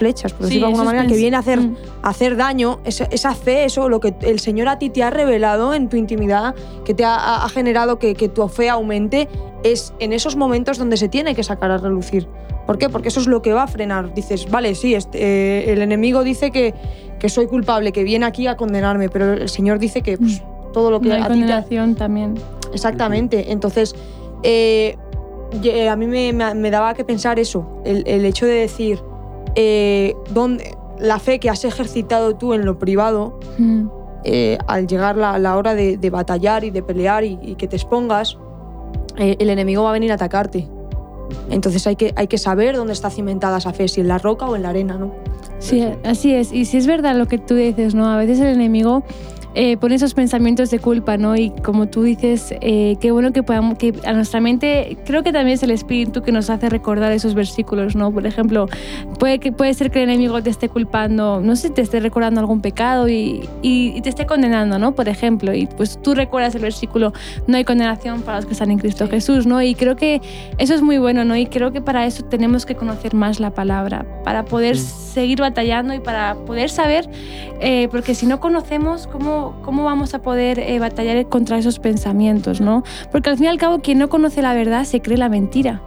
flechas, 0.02 0.32
por 0.32 0.42
Sí, 0.46 0.54
decirlo 0.54 0.66
de 0.66 0.72
alguna 0.72 0.84
manera, 0.84 1.06
que 1.06 1.16
viene 1.16 1.36
a 1.36 1.40
hacer 1.40 1.60
Mm. 1.60 1.76
hacer 2.02 2.36
daño, 2.36 2.80
esa, 2.84 3.04
esa 3.04 3.34
fe, 3.34 3.64
eso, 3.64 3.88
lo 3.88 4.00
que 4.00 4.14
el 4.22 4.40
Señor 4.40 4.68
a 4.68 4.78
ti 4.78 4.90
te 4.90 5.02
ha 5.04 5.10
revelado 5.10 5.74
en 5.74 5.88
tu 5.88 5.96
intimidad, 5.96 6.54
que 6.84 6.94
te 6.94 7.04
ha, 7.04 7.44
ha- 7.44 7.48
generado 7.48 7.98
que, 7.98 8.14
que 8.14 8.28
tu 8.28 8.46
fe 8.48 8.68
aumente, 8.68 9.28
es 9.62 9.92
en 10.00 10.12
esos 10.12 10.34
momentos 10.34 10.78
donde 10.78 10.96
se 10.96 11.08
tiene 11.08 11.34
que 11.36 11.44
sacar 11.44 11.70
a 11.70 11.78
relucir. 11.78 12.26
¿Por 12.66 12.78
qué? 12.78 12.88
Porque 12.88 13.08
eso 13.08 13.20
es 13.20 13.26
lo 13.28 13.42
que 13.42 13.52
va 13.52 13.62
a 13.64 13.66
frenar. 13.68 14.12
Dices, 14.14 14.50
vale, 14.50 14.74
sí, 14.74 14.94
este, 14.94 15.18
eh, 15.20 15.72
el 15.72 15.82
enemigo 15.82 16.24
dice 16.24 16.50
que, 16.50 16.74
que 17.20 17.28
soy 17.28 17.46
culpable, 17.46 17.92
que 17.92 18.02
viene 18.04 18.26
aquí 18.26 18.46
a 18.48 18.56
condenarme, 18.56 19.08
pero 19.08 19.32
el 19.34 19.48
Señor 19.48 19.78
dice 19.78 20.02
que 20.02 20.18
pues, 20.18 20.42
todo 20.72 20.90
lo 20.90 21.00
que 21.00 21.08
No 21.08 21.14
hay 21.14 21.20
a 21.20 21.24
ti 21.24 21.32
te, 21.34 21.38
condenación 21.40 21.94
también. 21.94 22.34
Exactamente. 22.72 23.52
Entonces, 23.52 23.94
eh, 24.42 24.96
a 25.90 25.96
mí 25.96 26.06
me, 26.06 26.32
me- 26.32 26.54
me 26.54 26.70
daba 26.70 26.94
que 26.94 27.04
pensar 27.04 27.38
eso, 27.38 27.66
el, 27.84 28.02
el 28.06 28.24
hecho 28.24 28.46
de 28.46 28.54
decir, 28.54 29.00
eh, 29.54 30.14
dónde, 30.32 30.76
la 30.98 31.18
fe 31.18 31.38
que 31.40 31.50
has 31.50 31.64
ejercitado 31.64 32.34
tú 32.36 32.54
en 32.54 32.64
lo 32.64 32.78
privado, 32.78 33.38
Mm. 33.58 33.86
eh, 34.24 34.58
al 34.66 34.86
llegar 34.86 35.16
la, 35.16 35.38
la 35.38 35.56
hora 35.56 35.74
de, 35.74 35.96
de 35.96 36.10
batallar 36.10 36.64
y 36.64 36.70
de 36.70 36.82
pelear 36.82 37.24
y, 37.24 37.38
y 37.42 37.54
que 37.56 37.66
te 37.66 37.76
expongas, 37.76 38.38
eh, 39.16 39.36
el 39.38 39.50
enemigo 39.50 39.82
va 39.82 39.90
a 39.90 39.92
venir 39.92 40.12
a 40.12 40.14
atacarte. 40.14 40.68
Entonces 41.50 41.86
hay 41.86 41.96
que, 41.96 42.12
hay 42.16 42.26
que 42.28 42.38
saber 42.38 42.76
dónde 42.76 42.92
está 42.92 43.10
cimentada 43.10 43.58
esa 43.58 43.72
fe, 43.72 43.88
si 43.88 44.00
en 44.00 44.08
la 44.08 44.18
roca 44.18 44.46
o 44.46 44.54
en 44.56 44.62
la 44.62 44.68
arena, 44.70 44.96
¿no? 44.96 45.12
Sí, 45.58 45.84
así 46.04 46.34
es. 46.34 46.52
Y 46.52 46.64
si 46.66 46.76
es 46.76 46.86
verdad 46.86 47.14
lo 47.16 47.26
que 47.26 47.38
tú 47.38 47.54
dices, 47.54 47.94
¿no? 47.94 48.08
A 48.08 48.16
veces 48.16 48.40
el 48.40 48.48
enemigo 48.48 49.02
eh, 49.54 49.76
pone 49.76 49.94
esos 49.96 50.14
pensamientos 50.14 50.70
de 50.70 50.78
culpa, 50.78 51.16
¿no? 51.16 51.36
Y 51.36 51.50
como 51.62 51.86
tú 51.88 52.02
dices, 52.02 52.54
eh, 52.60 52.96
qué 53.00 53.10
bueno 53.12 53.32
que 53.32 53.42
podamos, 53.42 53.76
que 53.78 53.92
a 54.04 54.12
nuestra 54.12 54.40
mente, 54.40 54.96
creo 55.04 55.22
que 55.22 55.32
también 55.32 55.54
es 55.54 55.62
el 55.62 55.70
espíritu 55.70 56.22
que 56.22 56.32
nos 56.32 56.48
hace 56.50 56.68
recordar 56.68 57.12
esos 57.12 57.34
versículos, 57.34 57.94
¿no? 57.96 58.10
Por 58.12 58.26
ejemplo, 58.26 58.68
puede, 59.18 59.38
que, 59.38 59.52
puede 59.52 59.74
ser 59.74 59.90
que 59.90 60.02
el 60.02 60.08
enemigo 60.10 60.42
te 60.42 60.50
esté 60.50 60.68
culpando, 60.68 61.40
no 61.40 61.56
sé, 61.56 61.70
te 61.70 61.82
esté 61.82 62.00
recordando 62.00 62.40
algún 62.40 62.60
pecado 62.60 63.08
y, 63.08 63.48
y- 63.62 63.92
y 63.96 64.00
te 64.00 64.08
esté 64.08 64.26
condenando, 64.26 64.78
¿no? 64.78 64.92
Por 64.94 65.08
ejemplo, 65.08 65.54
y 65.54 65.66
pues 65.66 66.00
tú 66.02 66.14
recuerdas 66.14 66.54
el 66.54 66.62
versículo, 66.62 67.12
no 67.46 67.56
hay 67.56 67.64
condenación 67.64 68.22
para 68.22 68.38
los 68.38 68.46
que 68.46 68.52
están 68.52 68.70
en 68.70 68.78
Cristo 68.78 69.04
Sí. 69.06 69.10
Jesús, 69.12 69.46
¿no? 69.46 69.60
Y 69.62 69.74
creo 69.74 69.96
que 69.96 70.20
eso 70.58 70.74
es 70.74 70.82
muy 70.82 70.98
bueno, 70.98 71.24
¿no? 71.24 71.36
Y 71.36 71.46
creo 71.46 71.72
que 71.72 71.80
para 71.80 72.06
eso 72.06 72.24
tenemos 72.24 72.64
que 72.66 72.74
conocer 72.74 73.14
más 73.14 73.40
la 73.40 73.50
palabra, 73.50 74.06
para 74.24 74.44
poder 74.44 74.76
Mm. 74.76 74.78
seguir 74.78 75.40
batallando 75.40 75.92
y 75.94 76.00
para 76.00 76.34
poder 76.46 76.70
saber, 76.70 77.08
eh, 77.60 77.88
porque 77.90 78.14
si 78.14 78.26
no 78.26 78.40
conocemos, 78.40 79.06
¿cómo, 79.06 79.41
cómo 79.62 79.84
vamos 79.84 80.14
a 80.14 80.22
poder 80.22 80.58
eh, 80.58 80.78
batallar 80.78 81.26
contra 81.28 81.58
esos 81.58 81.78
pensamientos, 81.78 82.60
¿no? 82.60 82.82
Porque 83.10 83.30
al 83.30 83.36
fin 83.36 83.46
y 83.46 83.48
al 83.48 83.58
cabo, 83.58 83.80
quien 83.80 83.98
no 83.98 84.08
conoce 84.08 84.42
la 84.42 84.54
verdad 84.54 84.84
se 84.84 85.00
cree 85.02 85.18
la 85.18 85.28
mentira. 85.28 85.82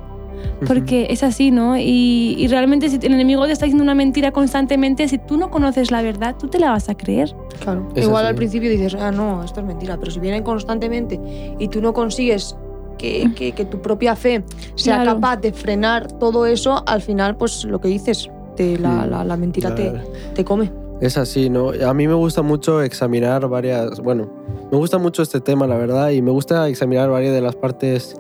Porque 0.67 1.07
es 1.09 1.23
así, 1.23 1.49
¿no? 1.51 1.75
Y, 1.77 2.35
y 2.37 2.47
realmente 2.47 2.87
si 2.89 2.97
el 3.01 3.13
enemigo 3.13 3.45
te 3.45 3.51
está 3.51 3.65
diciendo 3.65 3.83
una 3.83 3.95
mentira 3.95 4.31
constantemente, 4.31 5.07
si 5.07 5.17
tú 5.17 5.37
no 5.37 5.49
conoces 5.49 5.91
la 5.91 6.01
verdad, 6.01 6.35
tú 6.37 6.47
te 6.47 6.59
la 6.59 6.69
vas 6.71 6.87
a 6.87 6.95
creer. 6.95 7.35
Claro. 7.61 7.87
Es 7.95 8.05
Igual 8.05 8.25
así. 8.25 8.29
al 8.29 8.35
principio 8.35 8.69
dices, 8.69 8.95
ah, 8.95 9.11
no, 9.11 9.43
esto 9.43 9.59
es 9.61 9.65
mentira, 9.65 9.97
pero 9.97 10.11
si 10.11 10.19
vienen 10.19 10.43
constantemente 10.43 11.19
y 11.59 11.67
tú 11.67 11.81
no 11.81 11.93
consigues 11.93 12.55
que, 12.97 13.31
que- 13.35 13.51
que 13.53 13.65
tu 13.65 13.81
propia 13.81 14.15
fe 14.15 14.43
sea 14.75 14.97
Claro. 15.01 15.15
capaz 15.15 15.37
de 15.37 15.51
frenar 15.51 16.11
todo 16.13 16.45
eso, 16.45 16.83
al 16.87 17.01
final, 17.01 17.35
pues 17.37 17.65
lo 17.65 17.81
que 17.81 17.87
dices, 17.89 18.29
te- 18.55 18.77
la, 18.77 19.05
la- 19.07 19.23
la 19.25 19.37
mentira 19.37 19.73
te, 19.75 19.89
Claro. 19.89 20.07
te 20.35 20.45
come. 20.45 20.71
Es 21.01 21.17
así, 21.17 21.49
¿no? 21.49 21.71
A 21.85 21.93
mí 21.93 22.07
me 22.07 22.13
gusta 22.13 22.41
mucho 22.41 22.81
examinar 22.81 23.47
varias, 23.49 23.99
bueno, 23.99 24.29
me 24.71 24.77
gusta 24.77 24.97
mucho 24.97 25.21
este 25.21 25.41
tema, 25.41 25.67
la 25.67 25.77
verdad, 25.77 26.11
y 26.11 26.21
me 26.21 26.31
gusta 26.31 26.67
examinar 26.69 27.09
varias 27.09 27.33
de 27.33 27.41
las 27.41 27.55
partes 27.55 28.15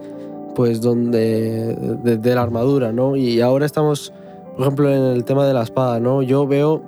pues 0.55 0.81
donde 0.81 1.75
de, 2.03 2.35
la 2.35 2.41
armadura, 2.41 2.91
¿no? 2.91 3.15
Y 3.15 3.41
ahora 3.41 3.65
estamos, 3.65 4.13
por 4.53 4.61
ejemplo, 4.61 4.89
en 4.89 5.03
el 5.03 5.23
tema 5.25 5.45
de 5.45 5.53
la 5.53 5.63
espada, 5.63 5.99
¿no? 5.99 6.21
Yo 6.21 6.47
veo 6.47 6.81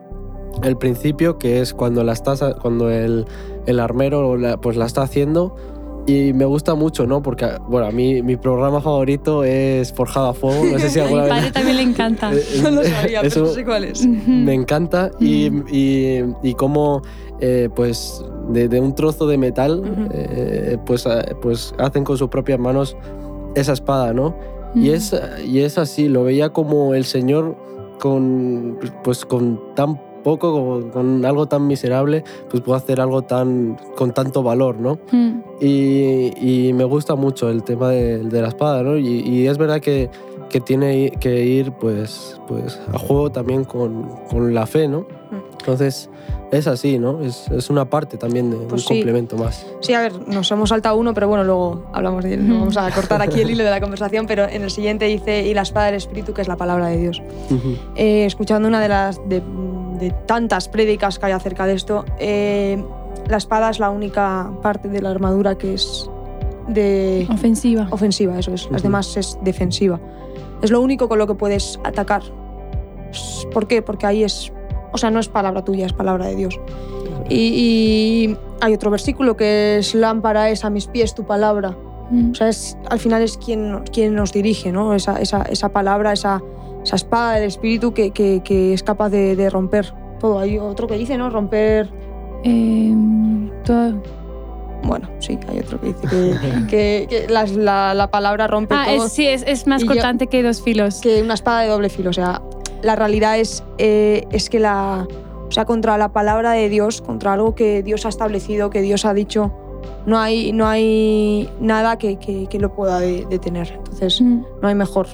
el 0.63 0.77
principio 0.77 1.37
que 1.37 1.61
es 1.61 1.73
cuando 1.73 2.03
la 2.03 2.13
estás 2.13 2.43
cuando 2.61 2.89
el, 2.89 3.25
el 3.65 3.79
armero 3.79 4.37
pues 4.61 4.77
la 4.77 4.85
está 4.85 5.03
haciendo 5.03 5.55
y 6.07 6.33
me 6.33 6.45
gusta 6.45 6.73
mucho, 6.73 7.05
¿no? 7.05 7.21
Porque 7.21 7.45
bueno, 7.67 7.85
a 7.85 7.91
mí 7.91 8.23
mi 8.23 8.37
programa 8.37 8.81
favorito 8.81 9.43
es 9.43 9.93
Forjado 9.93 10.29
a 10.29 10.33
Fuego, 10.33 10.63
no 10.63 10.79
sé 10.79 10.89
si 10.89 10.99
A 11.01 11.05
mi 11.05 11.13
padre 11.13 11.51
también 11.51 11.75
le 11.77 11.83
encanta. 11.83 12.31
Eh, 12.33 12.59
No 12.63 12.71
lo 12.71 12.83
sabía, 12.83 13.21
eso 13.21 13.35
pero 13.35 13.45
no 13.47 13.51
sé 13.53 13.65
cuál 13.65 13.83
es. 13.83 14.05
Me 14.07 14.53
encanta 14.53 15.11
y, 15.19 15.47
y, 15.69 16.23
y 16.41 16.53
cómo 16.55 17.01
eh, 17.41 17.69
pues 17.75 18.23
de, 18.49 18.67
de 18.69 18.79
un 18.79 18.95
trozo 18.95 19.27
de 19.27 19.37
metal 19.37 20.09
eh, 20.13 20.77
pues, 20.85 21.05
eh, 21.05 21.35
pues 21.41 21.75
hacen 21.77 22.03
con 22.03 22.17
sus 22.17 22.29
propias 22.29 22.57
manos 22.57 22.95
esa 23.55 23.73
espada, 23.73 24.13
¿no? 24.13 24.35
Y 24.75 24.91
es, 24.91 25.15
y 25.45 25.59
es 25.59 25.77
así, 25.77 26.07
lo 26.07 26.23
veía 26.23 26.49
como 26.49 26.93
el 26.93 27.03
Señor 27.05 27.57
con, 27.99 28.77
pues, 29.03 29.25
con 29.25 29.59
tan 29.75 29.99
poco, 30.27 30.51
con, 30.51 30.89
con 30.89 31.25
algo 31.25 31.45
tan 31.47 31.65
miserable, 31.67 32.21
pues 32.49 32.61
puede 32.61 32.77
hacer 32.79 32.99
algo 32.99 33.21
tan, 33.21 33.77
con 33.95 34.11
tanto 34.11 34.43
valor, 34.43 34.75
¿no? 34.77 34.99
Mm. 35.11 35.39
Y, 35.61 36.67
y 36.67 36.73
me 36.73 36.83
gusta 36.83 37.15
mucho 37.15 37.49
el 37.49 37.63
tema 37.63 37.89
de, 37.91 38.17
de 38.19 38.41
la 38.41 38.49
espada, 38.49 38.83
¿no? 38.83 38.97
Y, 38.97 39.21
y 39.21 39.47
es 39.47 39.57
verdad 39.57 39.79
que, 39.79 40.09
que 40.49 40.59
tiene 40.59 41.11
que 41.19 41.45
ir 41.45 41.71
pues, 41.71 42.39
pues, 42.47 42.77
a 42.93 42.97
juego 42.99 43.29
también 43.31 43.63
con, 43.63 44.09
con 44.29 44.53
la 44.53 44.65
fe, 44.65 44.89
¿no? 44.89 45.05
Entonces 45.59 46.09
es 46.51 46.65
así, 46.67 46.97
¿no? 46.97 47.21
Es, 47.21 47.49
es 47.51 47.69
una 47.69 47.85
parte 47.89 48.15
también 48.17 48.49
de 48.51 48.55
Pues 48.57 48.71
un 48.73 48.79
sí. 48.79 48.87
complemento 48.87 49.35
más. 49.35 49.65
Sí, 49.81 49.93
a 49.93 50.01
ver, 50.01 50.13
nos 50.27 50.49
hemos 50.51 50.69
saltado 50.69 50.95
uno, 50.97 51.13
pero 51.13 51.27
bueno, 51.27 51.43
luego 51.43 51.83
hablamos 51.93 52.23
de 52.23 52.35
él. 52.35 52.47
No 52.47 52.53
Ujú. 52.53 52.59
vamos 52.61 52.77
a 52.77 52.89
cortar 52.91 53.21
aquí 53.21 53.41
el 53.41 53.49
hilo 53.51 53.63
de 53.65 53.69
la 53.69 53.81
conversación, 53.85 54.27
pero 54.27 54.47
en 54.47 54.61
el 54.63 54.71
siguiente 54.71 55.05
dice, 55.05 55.45
y 55.45 55.53
la 55.53 55.63
espada 55.63 55.87
del 55.87 55.95
Espíritu, 55.95 56.33
que 56.33 56.41
es 56.41 56.47
la 56.47 56.55
palabra 56.55 56.87
de 56.87 56.97
Dios. 56.97 57.21
Ujú. 57.49 57.75
Eh, 57.97 58.25
escuchando 58.25 58.67
una 58.69 58.79
de 58.79 58.87
las 58.87 59.19
de, 59.27 59.41
de 59.99 60.11
tantas 60.11 60.69
prédicas 60.69 61.19
que 61.19 61.25
hay 61.27 61.31
acerca 61.31 61.65
de 61.65 61.73
esto, 61.73 62.05
eh, 62.19 62.83
la 63.27 63.37
espada 63.37 63.69
es 63.69 63.79
la 63.79 63.89
única 63.89 64.51
parte 64.61 64.87
de 64.87 65.01
la 65.01 65.11
armadura 65.11 65.57
que 65.57 65.73
es 65.73 66.09
de 66.67 67.27
Ofensiva. 67.29 67.87
ofensiva, 67.91 68.37
eso 68.37 68.53
es. 68.53 68.69
Las 68.71 68.83
demás 68.83 69.15
es 69.17 69.37
defensiva. 69.41 69.99
Es 70.61 70.71
lo 70.71 70.81
único 70.81 71.07
con 71.07 71.17
lo 71.17 71.27
que 71.27 71.33
puedes 71.33 71.79
atacar. 71.83 72.23
¿Por 73.53 73.67
qué? 73.67 73.81
Porque 73.81 74.05
ahí 74.05 74.23
es, 74.23 74.51
o 74.91 74.97
sea, 74.97 75.09
no 75.11 75.19
es 75.19 75.29
palabra 75.29 75.63
tuya, 75.63 75.85
es 75.85 75.93
palabra 75.93 76.25
de 76.25 76.35
Dios. 76.35 76.59
Y, 77.29 77.37
y 77.37 78.37
hay 78.61 78.73
otro 78.73 78.91
versículo 78.91 79.37
que 79.37 79.77
es 79.77 79.95
lámpara 79.95 80.49
es 80.49 80.65
a 80.65 80.69
mis 80.69 80.87
pies 80.87 81.13
tu 81.15 81.25
palabra. 81.25 81.75
Mm. 82.09 82.31
O 82.31 82.35
sea, 82.35 82.49
es, 82.49 82.77
al 82.89 82.99
final 82.99 83.21
es 83.21 83.37
quien, 83.37 83.83
quien 83.91 84.15
nos 84.15 84.31
dirige, 84.33 84.71
¿no? 84.71 84.93
Esa, 84.93 85.19
esa, 85.21 85.43
esa 85.43 85.69
palabra, 85.69 86.13
esa, 86.13 86.41
esa 86.87 86.95
espada 86.95 87.33
del 87.33 87.43
espíritu 87.43 87.93
que, 87.93 88.11
que, 88.11 88.41
que 88.43 88.73
es 88.73 88.81
capaz 88.81 89.09
de, 89.09 89.35
de 89.35 89.49
romper 89.49 89.93
todo. 90.19 90.39
Hay 90.39 90.57
otro 90.57 90.87
que 90.87 90.97
dice, 90.97 91.17
¿no? 91.17 91.29
Romper. 91.29 91.89
Em, 92.43 93.49
todo- 93.63 94.01
Bueno, 94.83 95.09
sí, 95.19 95.37
hay 95.49 95.59
otro 95.59 95.81
que 95.81 95.87
dice 95.87 96.07
que, 96.07 96.67
que- 96.69 97.07
que 97.09 97.27
las- 97.33 97.51
la, 97.51 97.93
la 97.93 98.09
palabra 98.09 98.47
rompe 98.47 98.73
Ah, 98.75 98.85
todo. 98.95 99.05
es, 99.07 99.11
sí, 99.11 99.27
es, 99.27 99.43
es 99.45 99.67
más 99.67 99.83
Y 99.83 99.85
yo- 99.87 99.93
cortante 99.93 100.27
que 100.27 100.41
dos 100.43 100.61
filos. 100.61 101.01
que 101.01 101.21
una 101.21 101.33
espada 101.33 101.61
de 101.61 101.67
doble 101.69 101.89
filo. 101.89 102.09
O 102.11 102.13
sea, 102.13 102.41
la 102.83 102.95
realidad 102.95 103.37
es, 103.37 103.63
eh, 103.77 104.25
es 104.31 104.49
que 104.49 104.59
la. 104.59 105.07
O 105.47 105.51
sea, 105.51 105.65
contra 105.65 105.97
la 105.97 106.09
palabra 106.13 106.51
de 106.51 106.69
Dios, 106.69 107.01
contra 107.01 107.33
algo 107.33 107.55
que 107.55 107.81
Dios 107.83 108.05
ha 108.05 108.09
establecido, 108.09 108.69
que 108.69 108.81
Dios 108.81 109.05
ha 109.05 109.13
dicho, 109.13 109.51
no 110.05 110.19
hay, 110.19 110.51
no 110.53 110.67
hay 110.67 111.49
nada 111.59 111.97
que, 111.97 112.17
que- 112.17 112.47
que 112.47 112.59
lo 112.59 112.73
pueda 112.75 112.99
de- 112.99 113.25
detener. 113.29 113.73
Entonces, 113.77 114.21
Mm. 114.21 114.41
no 114.61 114.67
hay 114.67 114.75
mejor 114.75 115.07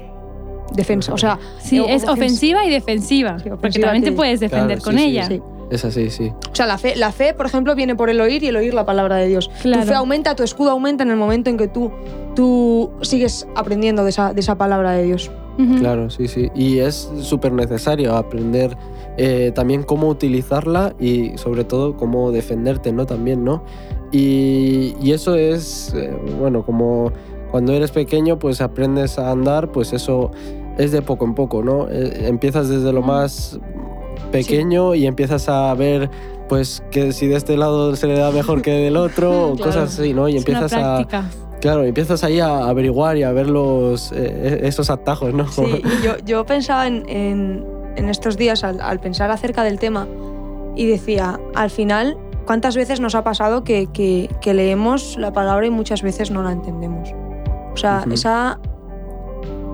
defensa. 0.76 1.14
O 1.14 1.18
sea, 1.18 1.40
Sí, 1.60 1.80
o- 1.80 1.86
es 1.88 2.04
ofens- 2.06 2.10
ofensiva 2.14 2.66
y 2.66 2.70
defensiva. 2.70 3.38
Sí, 3.40 3.44
porque 3.50 3.54
ofensiva 3.56 3.88
también 3.88 4.04
te 4.04 4.12
puedes 4.12 4.40
defender 4.40 4.80
Claro, 4.80 4.84
con 4.84 4.98
sí, 4.98 5.06
ella. 5.06 5.26
sí. 5.28 5.42
Es 5.72 5.84
así, 5.86 6.10
sí. 6.12 6.32
O 6.52 6.56
sea, 6.56 6.68
la 6.68 6.78
fe, 6.78 6.96
la 6.96 7.12
fe, 7.12 7.34
por 7.34 7.48
ejemplo, 7.48 7.74
viene 7.74 7.96
por 7.96 8.10
el 8.12 8.22
oír 8.22 8.44
y 8.44 8.48
el 8.48 8.56
oír 8.58 8.74
la 8.76 8.86
palabra 8.86 9.16
de 9.16 9.28
Dios. 9.28 9.50
Claro. 9.64 9.82
Tu 9.82 9.88
fe 9.88 9.96
aumenta, 9.96 10.36
tu 10.36 10.44
escudo 10.44 10.70
aumenta 10.72 11.04
en 11.04 11.10
el 11.10 11.18
momento 11.18 11.50
en 11.50 11.58
que 11.58 11.68
tú, 11.68 11.92
tú 12.36 12.92
sigues 13.02 13.48
aprendiendo 13.56 14.04
de 14.04 14.12
esa, 14.12 14.34
de 14.34 14.42
esa 14.42 14.56
palabra 14.56 14.92
de 14.92 15.04
Dios. 15.06 15.32
Ujú. 15.58 15.76
Claro, 15.80 16.10
sí, 16.12 16.28
sí. 16.28 16.50
Y 16.54 16.78
es 16.80 17.10
súper 17.22 17.54
necesario 17.54 18.16
aprender 18.16 18.78
eh, 19.18 19.52
también 19.56 19.84
cómo 19.84 20.08
utilizarla 20.10 20.94
y 21.00 21.38
sobre 21.38 21.64
todo 21.64 21.96
cómo 21.98 22.32
defenderte, 22.32 22.92
¿no? 22.92 23.06
También, 23.06 23.44
¿no? 23.44 23.64
Y, 24.12 24.96
y 25.02 25.12
eso 25.12 25.36
es, 25.36 25.94
eh, 25.96 26.12
bueno, 26.40 26.64
como 26.66 27.12
cuando 27.50 27.74
eres 27.74 27.92
pequeño, 27.92 28.38
pues 28.38 28.62
aprendes 28.62 29.18
a 29.18 29.32
andar, 29.32 29.72
pues 29.72 29.94
eso 29.94 30.32
es 30.78 30.92
de 30.92 31.02
poco 31.02 31.26
en 31.26 31.36
poco, 31.36 31.64
¿no? 31.64 31.88
Eh, 31.90 32.28
empiezas 32.28 32.70
desde 32.70 32.92
lo 32.94 33.02
más 33.02 33.60
pequeño 34.32 34.96
y 34.96 35.06
empiezas 35.06 35.48
a 35.50 35.74
ver, 35.76 36.10
pues, 36.50 36.84
que 36.92 37.12
si 37.12 37.28
de 37.28 37.36
este 37.36 37.58
lado 37.58 37.96
se 37.96 38.08
le 38.08 38.18
da 38.18 38.32
mejor 38.32 38.62
que 38.62 38.72
del 38.72 38.98
otro, 38.98 39.30
o 39.52 39.56
Claro. 39.56 39.72
cosas 39.72 40.00
así, 40.00 40.14
¿no? 40.14 40.28
Y 40.28 40.38
Es 40.38 40.46
una 40.48 40.60
empiezas 40.60 40.84
a... 40.84 41.30
Claro, 41.62 41.84
empiezas 41.86 42.26
ahí 42.26 42.42
a 42.42 42.68
averiguar 42.68 43.16
y 43.16 43.24
a 43.24 43.32
ver 43.32 43.50
los, 43.50 44.12
eh, 44.12 44.60
esos 44.64 44.90
atajos, 44.90 45.34
¿no? 45.34 45.48
Sí, 45.48 45.82
yo, 46.04 46.18
yo 46.26 46.46
pensaba 46.46 46.88
en, 46.88 47.08
en- 47.08 47.66
en 47.96 48.10
estos 48.10 48.36
días 48.36 48.64
al, 48.66 48.82
al 48.82 49.00
pensar 49.00 49.32
acerca 49.32 49.64
del 49.64 49.80
tema 49.80 50.06
y 50.76 50.88
decía, 50.88 51.40
al 51.56 51.70
final, 51.70 52.18
¿cuántas 52.46 52.76
veces 52.76 53.00
nos 53.00 53.16
ha 53.16 53.24
pasado 53.24 53.64
que, 53.64 53.88
que- 53.94 54.30
que 54.42 54.54
leemos 54.54 55.16
la 55.18 55.32
palabra 55.32 55.66
y 55.66 55.70
muchas 55.70 56.02
veces 56.02 56.32
no 56.32 56.44
la 56.44 56.52
entendemos? 56.52 57.12
O 57.74 57.78
sea, 57.78 58.04
esa... 58.12 58.60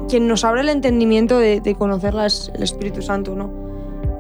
Quien 0.10 0.28
nos 0.28 0.44
abre 0.44 0.62
el 0.62 0.70
entendimiento 0.70 1.38
de, 1.38 1.62
de 1.62 1.76
conocerla 1.76 2.26
es 2.26 2.52
el 2.54 2.64
Espíritu 2.64 3.02
Santo, 3.02 3.36
¿no? 3.36 3.50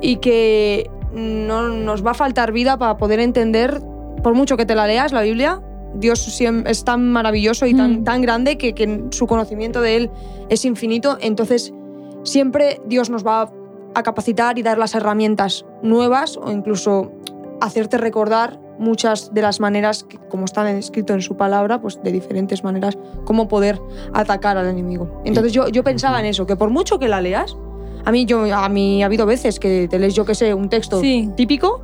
Y 0.02 0.18
que 0.18 0.90
no 1.14 1.70
nos 1.70 2.06
va 2.06 2.12
a 2.12 2.14
faltar 2.14 2.52
vida 2.52 2.78
para 2.78 2.98
poder 2.98 3.20
entender, 3.20 3.82
por 4.24 4.34
mucho 4.36 4.56
que 4.56 4.66
te 4.66 4.76
la 4.76 4.86
leas, 4.88 5.12
la 5.12 5.22
Biblia, 5.24 5.62
Dios 5.96 6.40
es 6.40 6.84
tan 6.84 7.12
maravilloso 7.12 7.66
y 7.66 7.74
tan, 7.74 8.02
Mm. 8.02 8.04
tan 8.04 8.22
grande 8.22 8.58
que, 8.58 8.74
que 8.74 9.06
su 9.10 9.26
conocimiento 9.26 9.82
de 9.82 9.96
Él 9.96 10.12
es 10.50 10.64
infinito. 10.66 11.18
Entonces, 11.20 11.74
siempre 12.24 12.80
Dios 12.86 13.10
nos 13.10 13.26
va 13.26 13.52
a 13.96 14.04
capacitar 14.04 14.60
y 14.60 14.62
dar 14.62 14.78
las 14.78 14.94
herramientas 14.94 15.66
nuevas 15.82 16.38
o 16.38 16.52
incluso 16.52 17.12
hacerte 17.60 17.98
recordar 17.98 18.60
muchas 18.80 19.34
de 19.34 19.42
las 19.42 19.60
maneras, 19.60 20.04
que, 20.04 20.18
como 20.18 20.46
están 20.46 20.68
escrito 20.68 21.14
en 21.14 21.22
su 21.22 21.38
palabra, 21.38 21.82
pues 21.82 22.02
de 22.02 22.12
diferentes 22.12 22.64
maneras, 22.64 22.98
cómo 23.26 23.48
poder 23.48 23.80
atacar 24.14 24.58
al 24.58 24.68
enemigo. 24.68 25.22
Entonces 25.26 25.54
yo, 25.54 25.68
yo 25.68 25.84
pensaba 25.84 26.20
en 26.20 26.26
eso, 26.26 26.46
que 26.48 26.56
por 26.56 26.70
mucho 26.70 26.98
que 26.98 27.08
la 27.08 27.22
leas, 27.22 27.56
a 28.06 28.12
mí, 28.12 28.26
yo, 28.26 28.44
a 28.56 28.70
mí 28.70 29.04
ha 29.04 29.08
habido 29.08 29.26
veces 29.26 29.60
que 29.60 29.88
te 29.90 30.00
lees, 30.00 30.16
yo 30.16 30.26
que 30.26 30.34
sé, 30.34 30.54
un 30.54 30.70
texto 30.70 31.00
Sí. 31.02 31.30
típico, 31.36 31.84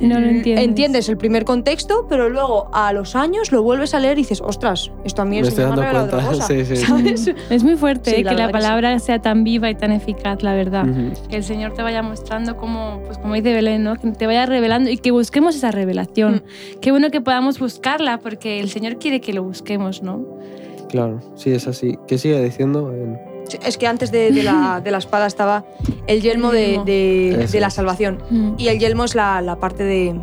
no 0.00 0.18
lo 0.20 0.26
mm, 0.26 0.30
entiendes. 0.30 0.64
entiendes 0.64 1.08
el 1.08 1.16
primer 1.16 1.44
contexto, 1.44 2.06
pero 2.08 2.28
luego 2.28 2.68
a 2.72 2.92
los 2.92 3.14
años 3.16 3.52
lo 3.52 3.62
vuelves 3.62 3.94
a 3.94 4.00
leer 4.00 4.18
y 4.18 4.22
dices, 4.22 4.40
ostras, 4.40 4.90
esto 5.04 5.22
a 5.22 5.24
mí 5.24 5.40
Me 5.40 5.48
estoy 5.48 5.64
otra 5.64 5.92
cosa", 6.10 6.46
sí, 6.46 6.64
sí. 6.64 6.76
¿sabes? 6.76 7.28
Mm. 7.28 7.30
Es 7.52 7.62
muy 7.64 7.76
fuerte 7.76 8.10
Sí, 8.10 8.20
eh, 8.20 8.24
la 8.24 8.30
que 8.30 8.36
la 8.36 8.46
que 8.46 8.48
sí. 8.48 8.52
palabra 8.52 8.98
sea 8.98 9.20
tan 9.22 9.44
viva 9.44 9.70
y 9.70 9.74
tan 9.74 9.92
eficaz, 9.92 10.42
la 10.42 10.54
verdad. 10.54 10.86
Que 11.28 11.36
el 11.36 11.44
Señor 11.44 11.74
te 11.74 11.82
vaya 11.82 12.02
mostrando 12.02 12.56
como, 12.56 13.02
pues 13.06 13.18
como 13.18 13.34
dice 13.34 13.52
Belén, 13.52 13.82
¿no? 13.84 13.96
Que 13.96 14.10
te 14.12 14.26
vaya 14.26 14.46
revelando 14.46 14.90
y 14.90 14.98
que 14.98 15.10
busquemos 15.10 15.54
esa 15.56 15.70
revelación. 15.70 16.42
Mm. 16.76 16.78
Qué 16.80 16.90
bueno 16.90 17.10
que 17.10 17.20
podamos 17.20 17.58
buscarla 17.58 18.18
porque 18.18 18.60
el 18.60 18.68
Señor 18.70 18.98
quiere 18.98 19.20
que 19.20 19.32
lo 19.32 19.42
busquemos, 19.42 20.02
¿no? 20.02 20.24
Claro, 20.88 21.20
sí, 21.36 21.50
es 21.52 21.66
así. 21.68 21.98
¿Qué 22.08 22.18
sigue 22.18 22.42
diciendo? 22.42 22.92
En- 22.92 23.18
Sí, 23.18 23.29
Es 23.64 23.78
que 23.78 23.86
antes 23.86 24.10
de, 24.10 24.30
de 24.30 24.42
la, 24.42 24.80
de 24.84 24.90
la 24.90 24.98
espada 24.98 25.26
estaba 25.26 25.64
el 26.06 26.20
yelmo, 26.20 26.52
El 26.52 26.84
de-. 26.84 27.48
De, 27.50 27.60
la 27.60 27.70
salvación. 27.70 28.22
Mm. 28.30 28.54
Y 28.58 28.68
el 28.68 28.78
yelmo 28.78 29.04
es 29.04 29.14
la, 29.14 29.40
la 29.42 29.56
parte 29.56 29.84
de, 29.84 30.18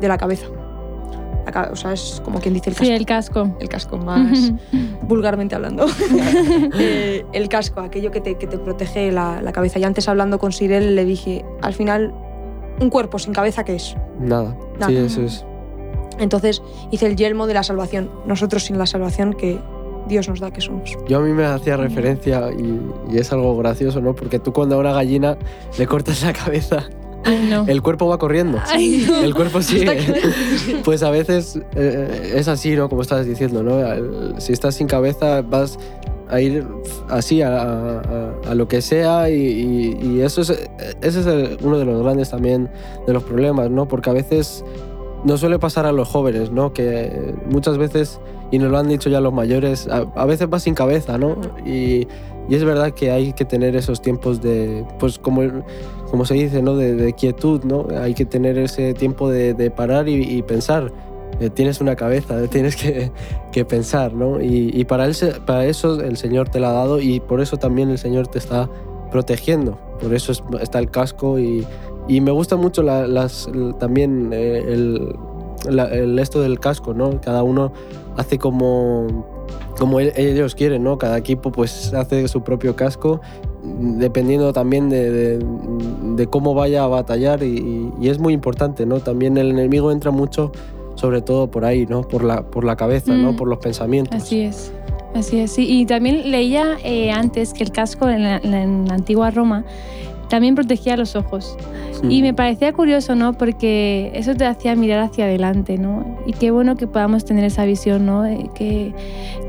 de 0.00 0.08
la 0.08 0.18
cabeza. 0.18 0.46
La 1.44 1.70
o 1.72 1.76
sea, 1.76 1.92
es 1.92 2.22
como 2.24 2.40
quien 2.40 2.54
dice 2.54 2.70
el 2.70 2.76
casco. 2.76 2.86
Sí, 2.86 2.92
el 2.92 3.06
casco. 3.06 3.56
El 3.60 3.68
casco 3.68 3.98
más 4.04 4.52
vulgarmente 5.02 5.54
hablando. 5.54 5.86
Eh, 6.78 7.24
el 7.32 7.48
casco, 7.48 7.80
aquello 7.80 8.10
que 8.10 8.20
te, 8.20 8.36
que 8.36 8.46
te 8.46 8.58
protege 8.58 9.12
la, 9.12 9.42
la 9.42 9.52
cabeza. 9.52 9.78
Y 9.78 9.84
antes 9.84 10.08
hablando 10.08 10.38
con 10.38 10.52
Sirel 10.52 10.94
le 10.94 11.04
dije, 11.04 11.44
al 11.60 11.74
final, 11.74 12.14
un 12.80 12.88
cuerpo 12.88 13.18
sin 13.18 13.32
cabeza, 13.32 13.64
¿qué 13.64 13.76
es? 13.76 13.94
Nada. 14.18 14.56
Nada. 14.78 14.88
Sí, 14.88 14.96
eso 14.96 15.22
es. 15.22 15.44
Entonces 16.18 16.62
hice 16.90 17.06
el 17.06 17.16
yelmo 17.16 17.46
de 17.46 17.54
la 17.54 17.62
salvación. 17.62 18.10
Nosotros 18.26 18.64
sin 18.64 18.78
la 18.78 18.86
salvación 18.86 19.34
que 19.34 19.58
Dios 20.08 20.28
nos 20.28 20.40
da 20.40 20.50
que 20.50 20.60
somos. 20.60 20.96
Yo 21.08 21.18
a 21.18 21.20
mí 21.20 21.32
me 21.32 21.44
hacía 21.44 21.76
referencia 21.76 22.50
y, 22.56 22.80
y 23.14 23.18
es 23.18 23.32
algo 23.32 23.56
gracioso, 23.56 24.00
¿no? 24.00 24.14
Porque 24.14 24.38
tú 24.38 24.52
cuando 24.52 24.76
a 24.76 24.78
una 24.78 24.92
gallina 24.92 25.36
le 25.78 25.86
cortas 25.86 26.22
la 26.22 26.32
cabeza, 26.32 26.84
Ay, 27.24 27.46
no. 27.48 27.64
el 27.68 27.82
cuerpo 27.82 28.08
va 28.08 28.18
corriendo. 28.18 28.58
Ay, 28.68 29.06
no. 29.08 29.20
El 29.22 29.34
cuerpo 29.34 29.62
sigue. 29.62 29.98
Pues 30.84 31.02
a 31.04 31.10
veces 31.10 31.60
eh, 31.76 32.32
es 32.36 32.48
así, 32.48 32.74
¿no? 32.74 32.88
Como 32.88 33.02
estabas 33.02 33.26
diciendo, 33.26 33.62
¿no? 33.62 34.40
Si 34.40 34.52
estás 34.52 34.74
sin 34.74 34.86
cabeza 34.88 35.42
vas 35.42 35.78
a 36.28 36.40
ir 36.40 36.66
así 37.08 37.42
a, 37.42 37.58
a- 37.58 38.32
a 38.48 38.54
lo 38.54 38.66
que 38.66 38.80
sea 38.80 39.28
y, 39.30 39.34
y- 39.34 39.98
y 40.16 40.20
eso 40.22 40.40
es, 40.40 40.50
ese 41.02 41.20
es 41.20 41.26
el- 41.26 41.58
uno 41.62 41.78
de 41.78 41.84
los 41.84 42.02
grandes 42.02 42.30
también 42.30 42.68
de 43.06 43.12
los 43.12 43.22
problemas, 43.22 43.70
¿no? 43.70 43.86
Porque 43.86 44.10
a 44.10 44.14
veces 44.14 44.64
nos 45.24 45.40
suele 45.40 45.58
pasar 45.58 45.86
a 45.86 45.92
los 45.92 46.08
jóvenes, 46.08 46.50
¿no? 46.50 46.72
Que 46.72 47.34
muchas 47.50 47.78
veces, 47.78 48.20
y 48.50 48.58
nos 48.58 48.70
lo 48.70 48.78
han 48.78 48.88
dicho 48.88 49.08
ya 49.08 49.20
los 49.20 49.32
mayores, 49.32 49.88
a, 49.88 50.24
veces 50.26 50.48
va 50.52 50.58
sin 50.58 50.74
cabeza, 50.74 51.18
¿no? 51.18 51.36
Y, 51.64 52.08
es 52.50 52.64
verdad 52.64 52.92
que 52.92 53.10
hay 53.10 53.32
que 53.32 53.44
tener 53.44 53.76
esos 53.76 54.02
tiempos 54.02 54.42
de, 54.42 54.84
pues 54.98 55.18
como, 55.18 55.42
como 56.10 56.24
se 56.24 56.34
dice, 56.34 56.60
¿no? 56.60 56.76
De, 56.76 57.12
quietud, 57.14 57.62
¿no? 57.64 57.86
Hay 57.98 58.14
que 58.14 58.24
tener 58.24 58.58
ese 58.58 58.94
tiempo 58.94 59.30
de, 59.30 59.70
parar 59.70 60.08
y, 60.08 60.42
pensar. 60.42 60.92
Eh, 61.40 61.48
tienes 61.50 61.80
una 61.80 61.96
cabeza, 61.96 62.46
tienes 62.50 62.76
que, 62.76 63.64
pensar, 63.64 64.12
¿no? 64.12 64.42
Y, 64.42 64.84
para, 64.84 65.06
él, 65.06 65.14
para 65.46 65.66
eso 65.66 66.00
el 66.00 66.16
Señor 66.16 66.48
te 66.48 66.58
la 66.58 66.70
ha 66.70 66.72
dado 66.72 67.00
y 67.00 67.20
por 67.20 67.40
eso 67.40 67.56
también 67.56 67.90
el 67.90 67.98
Señor 67.98 68.26
te 68.26 68.38
está 68.38 68.68
protegiendo. 69.10 69.78
Por 70.00 70.12
eso 70.12 70.32
es, 70.32 70.42
está 70.60 70.80
el 70.80 70.90
casco 70.90 71.38
y, 71.38 71.64
y 72.08 72.20
me 72.20 72.30
gusta 72.30 72.56
mucho 72.56 72.82
la, 72.82 73.06
las, 73.06 73.48
también 73.78 74.30
eh, 74.32 74.64
el, 74.68 75.14
la, 75.68 75.84
el, 75.84 76.18
esto 76.18 76.40
del 76.40 76.58
casco, 76.58 76.94
¿no? 76.94 77.20
Cada 77.20 77.42
uno 77.42 77.72
hace 78.16 78.38
como, 78.38 79.26
como 79.78 80.00
ellos 80.00 80.54
quieren, 80.54 80.84
¿no? 80.84 80.98
Cada 80.98 81.18
equipo 81.18 81.52
pues 81.52 81.94
hace 81.94 82.26
su 82.28 82.42
propio 82.42 82.76
casco 82.76 83.20
dependiendo 83.62 84.52
también 84.52 84.88
de, 84.88 85.10
de, 85.10 85.46
de 86.16 86.26
cómo 86.26 86.54
vaya 86.54 86.82
a 86.82 86.88
batallar 86.88 87.42
y, 87.42 87.92
y, 88.00 88.08
es 88.08 88.18
muy 88.18 88.34
importante, 88.34 88.86
¿no? 88.86 89.00
También 89.00 89.38
el 89.38 89.50
enemigo 89.50 89.92
entra 89.92 90.10
mucho, 90.10 90.50
sobre 90.96 91.22
todo 91.22 91.50
por 91.50 91.64
ahí, 91.64 91.86
¿no? 91.86 92.02
Por 92.02 92.24
la, 92.24 92.42
por 92.42 92.64
la 92.64 92.76
cabeza, 92.76 93.12
mm, 93.12 93.22
¿no? 93.22 93.36
Por 93.36 93.48
los 93.48 93.58
pensamientos. 93.58 94.20
Así 94.20 94.40
es. 94.40 94.72
Así 95.14 95.38
es, 95.40 95.52
sí. 95.52 95.66
Y 95.68 95.86
también 95.86 96.30
leía 96.30 96.76
eh, 96.84 97.12
antes 97.12 97.52
que 97.52 97.62
el 97.62 97.70
casco 97.70 98.08
en 98.08 98.22
la, 98.24 98.38
en 98.38 98.88
la 98.88 98.94
antigua 98.94 99.30
Roma 99.30 99.64
también 100.32 100.54
protegía 100.54 100.96
los 100.96 101.14
ojos. 101.14 101.58
Sí. 102.00 102.06
Y 102.08 102.22
me 102.22 102.32
parecía 102.32 102.72
curioso, 102.72 103.14
¿no? 103.14 103.34
Porque 103.34 104.10
eso 104.14 104.34
te 104.34 104.46
hacía 104.46 104.74
mirar 104.74 105.00
hacia 105.00 105.26
adelante, 105.26 105.76
¿no? 105.76 106.16
Y 106.24 106.32
qué 106.32 106.50
bueno 106.50 106.74
que 106.74 106.86
podamos 106.86 107.26
tener 107.26 107.44
esa 107.44 107.66
visión, 107.66 108.06
¿no? 108.06 108.24
Que, 108.54 108.94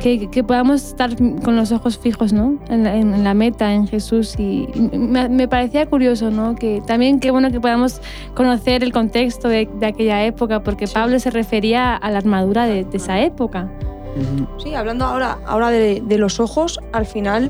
que, 0.01 0.29
que 0.29 0.43
podamos 0.43 0.83
estar 0.83 1.15
con 1.15 1.55
los 1.55 1.71
ojos 1.71 1.97
fijos, 1.97 2.33
¿no? 2.33 2.59
En 2.67 2.83
la, 2.83 2.97
en 2.97 3.23
la 3.23 3.33
meta, 3.33 3.73
en 3.73 3.87
Jesús. 3.87 4.37
Y 4.37 4.67
me, 4.91 5.29
me, 5.29 5.47
parecía 5.47 5.85
curioso, 5.85 6.31
¿no? 6.31 6.53
Que 6.55 6.83
también 6.85 7.21
qué 7.21 7.31
bueno 7.31 7.49
que 7.49 7.61
podamos 7.61 8.01
conocer 8.33 8.83
el 8.83 8.91
contexto 8.91 9.47
de, 9.47 9.69
de 9.79 9.85
aquella 9.85 10.25
época, 10.25 10.63
porque 10.63 10.87
sí. 10.87 10.93
Pablo 10.93 11.17
se 11.19 11.29
refería 11.29 11.95
a 11.95 12.11
la 12.11 12.17
armadura 12.17 12.65
de, 12.65 12.83
de 12.83 12.97
esa 12.97 13.21
época. 13.21 13.71
Sí, 14.61 14.75
hablando 14.75 15.05
ahora, 15.05 15.37
ahora 15.47 15.69
de, 15.69 16.03
de 16.05 16.17
los 16.17 16.41
ojos, 16.41 16.81
al 16.91 17.05
final 17.05 17.49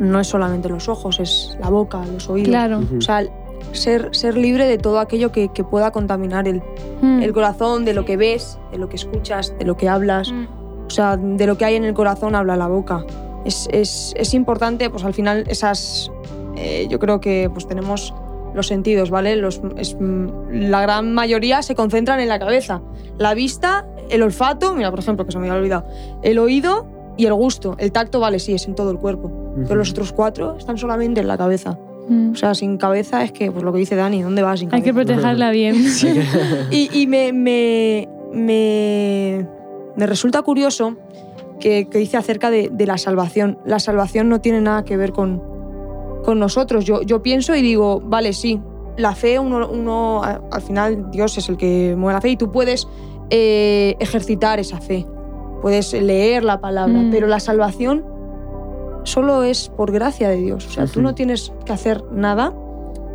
no 0.00 0.20
es 0.20 0.26
solamente 0.28 0.68
los 0.68 0.88
ojos, 0.88 1.20
es 1.20 1.56
la 1.60 1.70
boca, 1.70 2.04
los 2.12 2.28
oídos. 2.28 2.48
Claro. 2.48 2.80
O 2.96 3.00
sea, 3.00 3.24
ser, 3.72 4.08
ser 4.12 4.36
libre 4.36 4.66
de 4.66 4.78
todo 4.78 4.98
aquello 4.98 5.32
que, 5.32 5.48
que 5.48 5.64
pueda 5.64 5.90
contaminar 5.90 6.48
el, 6.48 6.62
mm. 7.02 7.22
el, 7.22 7.32
corazón, 7.32 7.84
de 7.84 7.94
lo 7.94 8.04
que 8.04 8.16
ves, 8.16 8.58
de 8.70 8.78
lo 8.78 8.88
que 8.88 8.96
escuchas, 8.96 9.54
de 9.58 9.64
lo 9.64 9.76
que 9.76 9.88
hablas. 9.88 10.32
Mm. 10.32 10.46
O 10.86 10.90
sea, 10.90 11.16
de 11.16 11.46
lo 11.46 11.56
que 11.56 11.64
hay 11.64 11.76
en 11.76 11.84
el 11.84 11.94
corazón 11.94 12.34
habla 12.34 12.56
la 12.56 12.68
boca. 12.68 13.04
Es, 13.44 13.68
es, 13.70 14.14
es 14.16 14.34
importante, 14.34 14.90
pues 14.90 15.04
al 15.04 15.14
final 15.14 15.44
esas... 15.48 16.10
Eh, 16.56 16.86
yo 16.88 17.00
creo 17.00 17.20
que 17.20 17.50
pues 17.52 17.66
tenemos 17.66 18.14
los 18.54 18.68
sentidos, 18.68 19.10
¿vale? 19.10 19.36
Los, 19.36 19.60
es, 19.76 19.96
la 20.00 20.80
gran 20.82 21.12
mayoría 21.12 21.62
se 21.62 21.74
concentran 21.74 22.20
en 22.20 22.28
la 22.28 22.38
cabeza. 22.38 22.80
La 23.18 23.34
vista, 23.34 23.86
el 24.08 24.22
olfato, 24.22 24.74
mira, 24.74 24.90
por 24.90 25.00
ejemplo, 25.00 25.26
que 25.26 25.32
se 25.32 25.38
me 25.38 25.48
había 25.48 25.58
olvidado, 25.58 25.86
el 26.22 26.38
oído 26.38 26.86
y 27.16 27.26
el 27.26 27.34
gusto. 27.34 27.76
El 27.78 27.92
tacto, 27.92 28.20
vale, 28.20 28.38
sí, 28.38 28.52
es 28.52 28.66
en 28.66 28.74
todo 28.74 28.90
el 28.90 28.98
cuerpo. 28.98 29.28
Uh 29.28 29.60
-huh. 29.60 29.64
Pero 29.64 29.76
los 29.76 29.90
otros 29.90 30.12
cuatro 30.12 30.56
están 30.58 30.78
solamente 30.78 31.20
en 31.20 31.28
la 31.28 31.38
cabeza. 31.38 31.78
Mm. 32.08 32.32
O 32.32 32.34
sea, 32.34 32.54
sin 32.54 32.76
cabeza 32.76 33.24
es 33.24 33.32
que, 33.32 33.50
pues 33.50 33.64
lo 33.64 33.72
que 33.72 33.78
dice 33.78 33.96
Dani, 33.96 34.22
¿dónde 34.22 34.42
vas 34.42 34.60
sin 34.60 34.68
cabeza? 34.68 34.84
Hay 34.84 34.90
que 34.90 34.94
protegerla 34.94 35.50
bien. 35.50 35.74
Sí. 35.84 36.08
y, 36.70 36.90
y 36.92 37.06
me, 37.06 37.32
me, 37.32 38.08
me, 38.32 39.46
me, 39.96 40.06
resulta 40.06 40.42
curioso 40.42 40.96
que, 41.60 41.88
que 41.88 41.98
dice 41.98 42.16
acerca 42.16 42.50
de, 42.50 42.68
de, 42.70 42.86
la 42.86 42.98
salvación. 42.98 43.58
La 43.64 43.78
salvación 43.78 44.28
no 44.28 44.40
tiene 44.40 44.60
nada 44.60 44.84
que 44.84 44.96
ver 44.96 45.12
con, 45.12 45.42
con 46.24 46.38
nosotros. 46.38 46.84
Yo, 46.84 47.02
yo 47.02 47.22
pienso 47.22 47.54
y 47.54 47.62
digo, 47.62 48.00
vale, 48.00 48.32
sí, 48.32 48.60
la 48.96 49.14
fe, 49.14 49.38
uno, 49.38 49.68
uno, 49.68 50.22
al 50.22 50.62
final 50.62 51.10
Dios 51.10 51.38
es 51.38 51.48
el 51.48 51.56
que 51.56 51.94
mueve 51.96 52.14
la 52.14 52.20
fe 52.20 52.30
y 52.30 52.36
tú 52.36 52.52
puedes 52.52 52.86
eh, 53.30 53.96
ejercitar 53.98 54.60
esa 54.60 54.80
fe 54.80 55.06
puedes 55.64 55.94
leer 55.94 56.44
la 56.44 56.60
palabra, 56.60 56.92
mm. 56.92 57.10
pero 57.10 57.26
la 57.26 57.40
salvación 57.40 58.04
solo 59.04 59.44
es 59.44 59.70
por 59.70 59.92
gracia 59.92 60.28
de 60.28 60.36
Dios. 60.36 60.66
O 60.66 60.70
sea, 60.70 60.84
uh 60.84 60.86
-huh. 60.86 60.92
tú 60.92 61.00
no 61.00 61.14
tienes 61.14 61.54
que 61.64 61.72
hacer 61.72 62.04
nada 62.12 62.52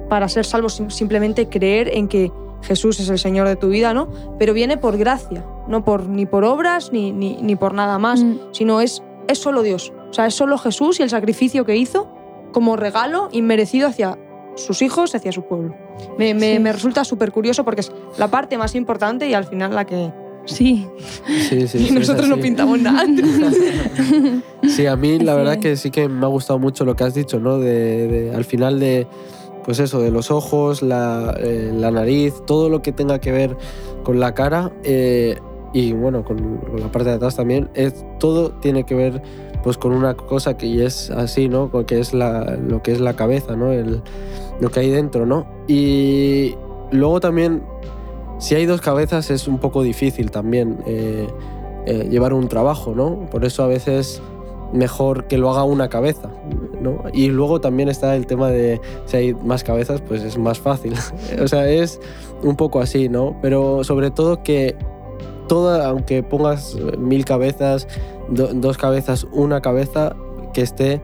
para 0.09 0.27
ser 0.29 0.47
salvo, 0.47 0.67
simplemente 0.67 1.47
creer 1.47 1.95
en 1.95 2.07
que 2.07 2.31
Jesús 2.63 2.99
es 2.99 3.09
el 3.09 3.19
Señor 3.19 3.47
de 3.47 3.55
tu 3.55 3.69
vida, 3.69 3.93
¿no? 3.93 4.09
Pero 4.39 4.55
viene 4.55 4.77
por 4.77 4.97
gracia, 4.97 5.45
no 5.67 5.85
por, 5.85 6.09
ni 6.09 6.25
por 6.25 6.43
obras 6.43 6.91
ni, 6.91 7.11
ni, 7.11 7.37
ni 7.39 7.55
por 7.55 7.75
nada 7.75 7.99
más, 7.99 8.23
mm. 8.23 8.39
sino 8.51 8.81
es, 8.81 9.03
es 9.27 9.37
solo 9.37 9.61
Dios. 9.61 9.93
O 10.09 10.13
sea, 10.13 10.25
es 10.25 10.33
solo 10.33 10.57
Jesús 10.57 10.99
y 10.99 11.03
el 11.03 11.11
sacrificio 11.11 11.65
que 11.65 11.75
hizo 11.75 12.07
como 12.51 12.77
regalo 12.77 13.29
inmerecido 13.31 13.87
hacia 13.87 14.17
sus 14.55 14.81
hijos, 14.81 15.13
hacia 15.13 15.31
su 15.31 15.43
pueblo. 15.43 15.75
Me, 16.17 16.33
me, 16.33 16.55
sí. 16.55 16.59
me 16.59 16.73
resulta 16.73 17.03
súper 17.03 17.31
curioso 17.31 17.63
porque 17.63 17.81
es 17.81 17.91
la 18.17 18.29
parte 18.29 18.57
más 18.57 18.73
importante 18.73 19.29
y 19.29 19.35
al 19.35 19.45
final 19.45 19.75
la 19.75 19.85
que, 19.85 20.11
Sí. 20.49 20.87
Sí, 21.49 21.67
sí. 21.67 21.87
Y 21.89 21.91
nosotros 21.91 22.27
no 22.27 22.37
pintamos 22.37 22.79
nada. 22.79 23.05
sí, 24.67 24.85
a 24.85 24.95
mí 24.95 25.19
la 25.19 25.35
verdad 25.35 25.59
que 25.59 25.75
sí 25.75 25.91
que 25.91 26.07
me 26.09 26.25
ha 26.25 26.29
gustado 26.29 26.59
mucho 26.59 26.85
lo 26.85 26.95
que 26.95 27.03
has 27.03 27.13
dicho, 27.13 27.39
¿no? 27.39 27.59
De, 27.59 28.07
de 28.07 28.35
al 28.35 28.45
final 28.45 28.79
de, 28.79 29.07
pues 29.63 29.79
eso, 29.79 30.01
de 30.01 30.11
los 30.11 30.31
ojos, 30.31 30.81
la, 30.81 31.35
eh, 31.39 31.71
la, 31.73 31.91
nariz, 31.91 32.33
todo 32.45 32.69
lo 32.69 32.81
que 32.81 32.91
tenga 32.91 33.19
que 33.19 33.31
ver 33.31 33.55
con 34.03 34.19
la 34.19 34.33
cara 34.33 34.71
eh, 34.83 35.37
y 35.73 35.93
bueno, 35.93 36.23
con, 36.23 36.57
con, 36.57 36.79
la 36.79 36.91
parte 36.91 37.09
de 37.09 37.15
atrás 37.15 37.35
también, 37.35 37.69
es, 37.75 38.05
todo 38.19 38.51
tiene 38.51 38.85
que 38.85 38.95
ver 38.95 39.21
pues 39.63 39.77
con 39.77 39.91
una 39.91 40.15
cosa 40.15 40.57
que 40.57 40.85
es 40.85 41.11
así, 41.11 41.49
¿no? 41.49 41.69
Que 41.85 41.99
es 41.99 42.13
la, 42.13 42.55
lo 42.55 42.81
que 42.81 42.93
es 42.93 43.01
la 43.01 43.15
cabeza, 43.15 43.55
¿no? 43.55 43.71
El, 43.71 44.01
lo 44.59 44.71
que 44.71 44.79
hay 44.79 44.89
dentro, 44.89 45.25
¿no? 45.25 45.45
Y 45.67 46.55
luego 46.91 47.19
también 47.19 47.61
si 48.39 48.55
hay 48.55 48.65
dos 48.65 48.81
cabezas 48.81 49.29
es 49.29 49.47
un 49.47 49.59
poco 49.59 49.83
difícil 49.83 50.31
también 50.31 50.79
eh, 50.87 51.27
eh, 51.85 52.07
llevar 52.09 52.33
un 52.33 52.47
trabajo, 52.47 52.95
¿no? 52.95 53.29
Por 53.29 53.45
eso 53.45 53.63
a 53.63 53.67
veces 53.67 54.21
mejor 54.73 55.25
que 55.25 55.37
lo 55.37 55.49
haga 55.49 55.63
una 55.63 55.89
cabeza, 55.89 56.29
¿no? 56.81 57.03
Y 57.13 57.27
luego 57.27 57.59
también 57.59 57.89
está 57.89 58.15
el 58.15 58.27
tema 58.27 58.49
de 58.49 58.79
si 59.05 59.17
hay 59.17 59.33
más 59.33 59.63
cabezas, 59.63 60.01
pues 60.01 60.23
es 60.23 60.37
más 60.37 60.59
fácil. 60.59 60.93
o 61.41 61.47
sea, 61.47 61.69
es 61.69 61.99
un 62.41 62.55
poco 62.55 62.79
así, 62.79 63.09
¿no? 63.09 63.37
Pero 63.41 63.83
sobre 63.83 64.09
todo 64.09 64.41
que 64.41 64.75
toda, 65.47 65.87
aunque 65.87 66.23
pongas 66.23 66.77
mil 66.97 67.25
cabezas, 67.25 67.87
do, 68.29 68.53
dos 68.53 68.77
cabezas, 68.77 69.27
una 69.31 69.61
cabeza 69.61 70.15
que 70.53 70.61
esté 70.61 71.01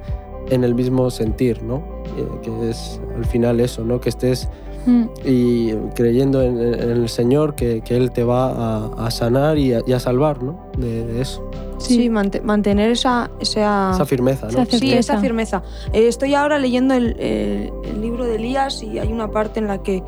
en 0.49 0.63
el 0.63 0.75
mismo 0.75 1.09
sentir, 1.09 1.63
¿no? 1.63 1.83
Eh, 2.17 2.27
que 2.43 2.69
es 2.69 3.01
al 3.15 3.25
final 3.25 3.59
eso, 3.59 3.83
¿no? 3.83 3.99
Que 3.99 4.09
estés 4.09 4.47
mm. 4.85 5.03
y 5.25 5.73
creyendo 5.95 6.41
en, 6.41 6.57
en, 6.57 6.89
el 6.89 7.09
Señor 7.09 7.55
que, 7.55 7.81
que 7.81 7.97
Él 7.97 8.11
te 8.11 8.23
va 8.23 8.51
a, 8.51 9.07
a 9.07 9.11
sanar 9.11 9.57
y 9.57 9.73
a, 9.73 9.81
y 9.85 9.93
a, 9.93 9.99
salvar, 9.99 10.41
¿no? 10.43 10.69
De, 10.77 11.05
de 11.05 11.21
eso. 11.21 11.49
Sí, 11.77 11.95
sí 11.95 12.09
mant 12.09 12.41
mantener 12.41 12.91
esa, 12.91 13.29
esa, 13.39 13.91
esa 13.93 14.05
firmeza, 14.05 14.47
¿no? 14.49 14.65
Sí, 14.65 14.93
esa 14.93 15.19
firmeza. 15.19 15.61
Eh, 15.93 16.07
estoy 16.07 16.33
ahora 16.33 16.57
leyendo 16.57 16.93
el, 16.93 17.19
el, 17.19 17.71
el 17.83 18.01
libro 18.01 18.25
de 18.25 18.35
Elías 18.35 18.81
y 18.81 18.99
hay 18.99 19.11
una 19.11 19.29
parte 19.29 19.59
en 19.59 19.67
la 19.67 19.83
que 19.83 20.01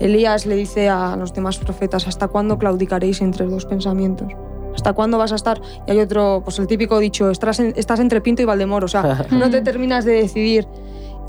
Elías 0.00 0.46
le 0.46 0.54
dice 0.54 0.88
a 0.88 1.16
los 1.16 1.32
demás 1.34 1.58
profetas, 1.58 2.06
¿hasta 2.06 2.28
cuándo 2.28 2.58
claudicaréis 2.58 3.20
entre 3.20 3.46
dos 3.46 3.66
pensamientos? 3.66 4.32
¿Hasta 4.74 4.92
cuándo 4.92 5.18
vas 5.18 5.32
a 5.32 5.34
estar? 5.34 5.60
Y 5.88 5.90
hay 5.90 5.98
otro, 5.98 6.42
pues 6.44 6.58
el 6.60 6.68
típico 6.68 6.98
dicho, 7.00 7.30
estás, 7.30 7.58
en, 7.58 7.72
estás 7.76 7.98
entre 7.98 8.20
Pinto 8.20 8.42
y 8.42 8.44
Valdemoro, 8.44 8.84
o 8.84 8.88
sea, 8.88 9.26
no 9.30 9.50
te 9.50 9.60
terminas 9.60 10.04
de 10.04 10.12
decidir. 10.12 10.68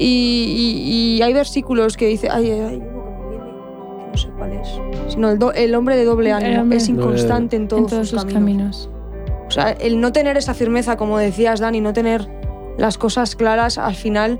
Y, 0.01 0.81
y, 0.85 1.17
y 1.17 1.21
hay 1.21 1.33
versículos 1.33 1.97
que 1.97 2.07
dice, 2.07 2.29
ay, 2.31 2.51
hay 2.51 2.75
uno 2.77 3.03
que 3.03 3.11
me 3.11 3.29
viene, 3.29 3.51
que 3.99 4.11
no 4.11 4.17
sé 4.17 4.29
cuál 4.37 4.53
es, 4.53 4.79
sino 5.09 5.29
el, 5.29 5.37
do, 5.37 5.51
el 5.51 5.75
hombre 5.75 5.97
de 5.97 6.05
doble 6.05 6.31
ánimo, 6.31 6.73
es 6.73 6.87
inconstante 6.87 7.57
en 7.57 7.67
todos, 7.67 7.83
en 7.83 7.89
todos 7.89 8.09
sus, 8.09 8.21
sus 8.21 8.33
caminos. 8.33 8.87
caminos. 8.87 8.99
O 9.47 9.51
sea, 9.51 9.71
el 9.71 9.99
no 9.99 10.11
tener 10.11 10.37
esa 10.37 10.53
firmeza, 10.53 10.95
como 10.95 11.17
decías, 11.17 11.59
Dani, 11.59 11.81
no 11.81 11.91
tener 11.91 12.29
las 12.77 12.97
cosas 12.97 13.35
claras, 13.35 13.77
al 13.77 13.95
final 13.95 14.39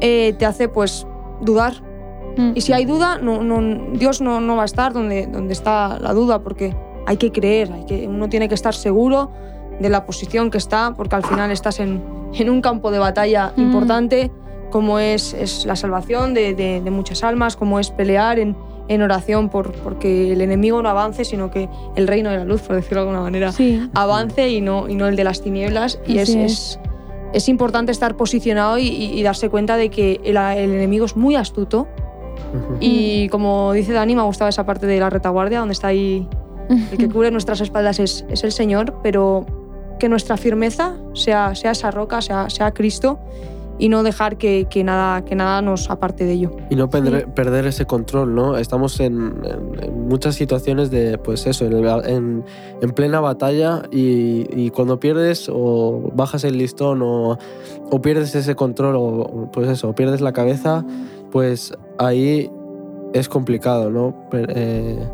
eh, 0.00 0.34
te 0.38 0.46
hace 0.46 0.68
pues 0.68 1.06
dudar. 1.40 1.74
Mm. 2.36 2.52
Y 2.54 2.60
si 2.60 2.72
hay 2.72 2.84
duda, 2.84 3.18
no, 3.18 3.42
no, 3.42 3.98
Dios 3.98 4.20
no, 4.20 4.40
no 4.40 4.56
va 4.56 4.62
a 4.62 4.66
estar 4.66 4.92
donde, 4.92 5.26
donde 5.26 5.52
está 5.52 5.98
la 5.98 6.14
duda, 6.14 6.38
porque 6.42 6.74
hay 7.06 7.16
que 7.16 7.32
creer, 7.32 7.72
hay 7.72 7.84
que, 7.84 8.08
uno 8.08 8.28
tiene 8.28 8.48
que 8.48 8.54
estar 8.54 8.74
seguro 8.74 9.30
de 9.80 9.88
la 9.88 10.06
posición 10.06 10.50
que 10.50 10.58
está, 10.58 10.94
porque 10.96 11.16
al 11.16 11.24
final 11.24 11.50
estás 11.50 11.80
en, 11.80 12.02
en 12.32 12.50
un 12.50 12.60
campo 12.60 12.90
de 12.90 12.98
batalla 12.98 13.52
mm. 13.56 13.60
importante, 13.60 14.30
como 14.70 14.98
es, 14.98 15.34
es 15.34 15.66
la 15.66 15.76
salvación 15.76 16.34
de, 16.34 16.54
de, 16.54 16.80
de, 16.80 16.90
muchas 16.90 17.22
almas, 17.22 17.56
como 17.56 17.78
es 17.80 17.90
pelear 17.90 18.38
en, 18.38 18.56
en 18.88 19.02
oración 19.02 19.48
por, 19.48 19.72
porque 19.72 20.32
el 20.32 20.40
enemigo 20.40 20.80
no 20.82 20.88
avance, 20.88 21.24
sino 21.24 21.50
que 21.50 21.68
el 21.96 22.06
reino 22.06 22.30
de 22.30 22.38
la 22.38 22.44
luz, 22.44 22.62
por 22.62 22.76
decirlo 22.76 23.02
de 23.02 23.08
alguna 23.08 23.22
manera, 23.22 23.52
sí. 23.52 23.88
avance 23.94 24.48
y 24.48 24.60
no, 24.60 24.88
y 24.88 24.94
no 24.94 25.06
el 25.06 25.16
de 25.16 25.24
las 25.24 25.42
tinieblas. 25.42 26.00
Y 26.06 26.18
es, 26.18 26.30
es, 26.30 26.80
es, 27.32 27.48
importante 27.48 27.92
estar 27.92 28.16
posicionado 28.16 28.78
y, 28.78 28.88
y, 28.88 29.18
y, 29.18 29.22
darse 29.22 29.48
cuenta 29.50 29.76
de 29.76 29.90
que 29.90 30.20
el, 30.24 30.36
el 30.36 30.74
enemigo 30.74 31.04
es 31.04 31.16
muy 31.16 31.36
astuto 31.36 31.86
Ujú. 32.54 32.76
Y 32.80 33.28
como 33.28 33.72
dice 33.72 33.92
Dani, 33.92 34.14
me 34.14 34.22
ha 34.22 34.24
gustado 34.24 34.48
esa 34.48 34.66
parte 34.66 34.86
de 34.86 34.98
la 34.98 35.10
retaguardia, 35.10 35.60
donde 35.60 35.72
está 35.72 35.88
ahí 35.88 36.28
el 36.68 36.98
que 36.98 37.08
cubre 37.12 37.30
nuestras 37.30 37.60
espaldas 37.60 37.98
es, 37.98 38.24
es 38.28 38.44
el 38.44 38.52
Señor, 38.52 38.98
pero 39.02 39.46
que 39.98 40.08
nuestra 40.08 40.36
firmeza 40.36 40.96
sea, 41.14 41.54
sea 41.54 41.72
esa 41.72 41.90
roca, 41.90 42.22
sea, 42.22 42.48
sea 42.50 42.72
Cristo, 42.72 43.18
y 43.80 43.88
no 43.88 44.02
dejar 44.04 44.36
que, 44.36 44.66
que 44.70 44.84
nada, 44.84 45.24
que 45.24 45.34
nada 45.34 45.62
nos 45.62 45.90
aparte 45.90 46.24
de 46.24 46.32
ello. 46.34 46.50
Y 46.70 46.76
no 46.76 46.88
perder, 46.90 47.26
perder 47.34 47.66
ese 47.66 47.86
control, 47.86 48.34
¿no? 48.34 48.56
Estamos 48.58 49.00
en, 49.00 49.40
en- 49.44 49.82
en 49.84 50.08
muchas 50.08 50.34
situaciones 50.36 50.90
de, 50.90 51.18
pues 51.18 51.46
eso, 51.46 51.64
en, 51.64 51.72
el- 51.72 52.04
en- 52.06 52.44
en 52.82 52.90
plena 52.90 53.20
batalla 53.20 53.82
y, 53.90 54.46
y 54.54 54.70
cuando 54.70 55.00
pierdes 55.00 55.50
o 55.52 56.10
bajas 56.14 56.44
el 56.44 56.58
listón 56.58 57.00
o, 57.02 57.38
o 57.90 58.02
pierdes 58.02 58.34
ese 58.34 58.54
control 58.54 58.94
o 58.98 59.48
pues 59.52 59.68
eso, 59.68 59.88
o 59.88 59.94
pierdes 59.94 60.20
la 60.20 60.32
cabeza, 60.32 60.84
pues 61.32 61.72
ahí 61.98 62.50
es 63.14 63.28
complicado, 63.28 63.90
¿no? 63.90 64.14
Per- 64.30 64.52
eh, 64.54 65.08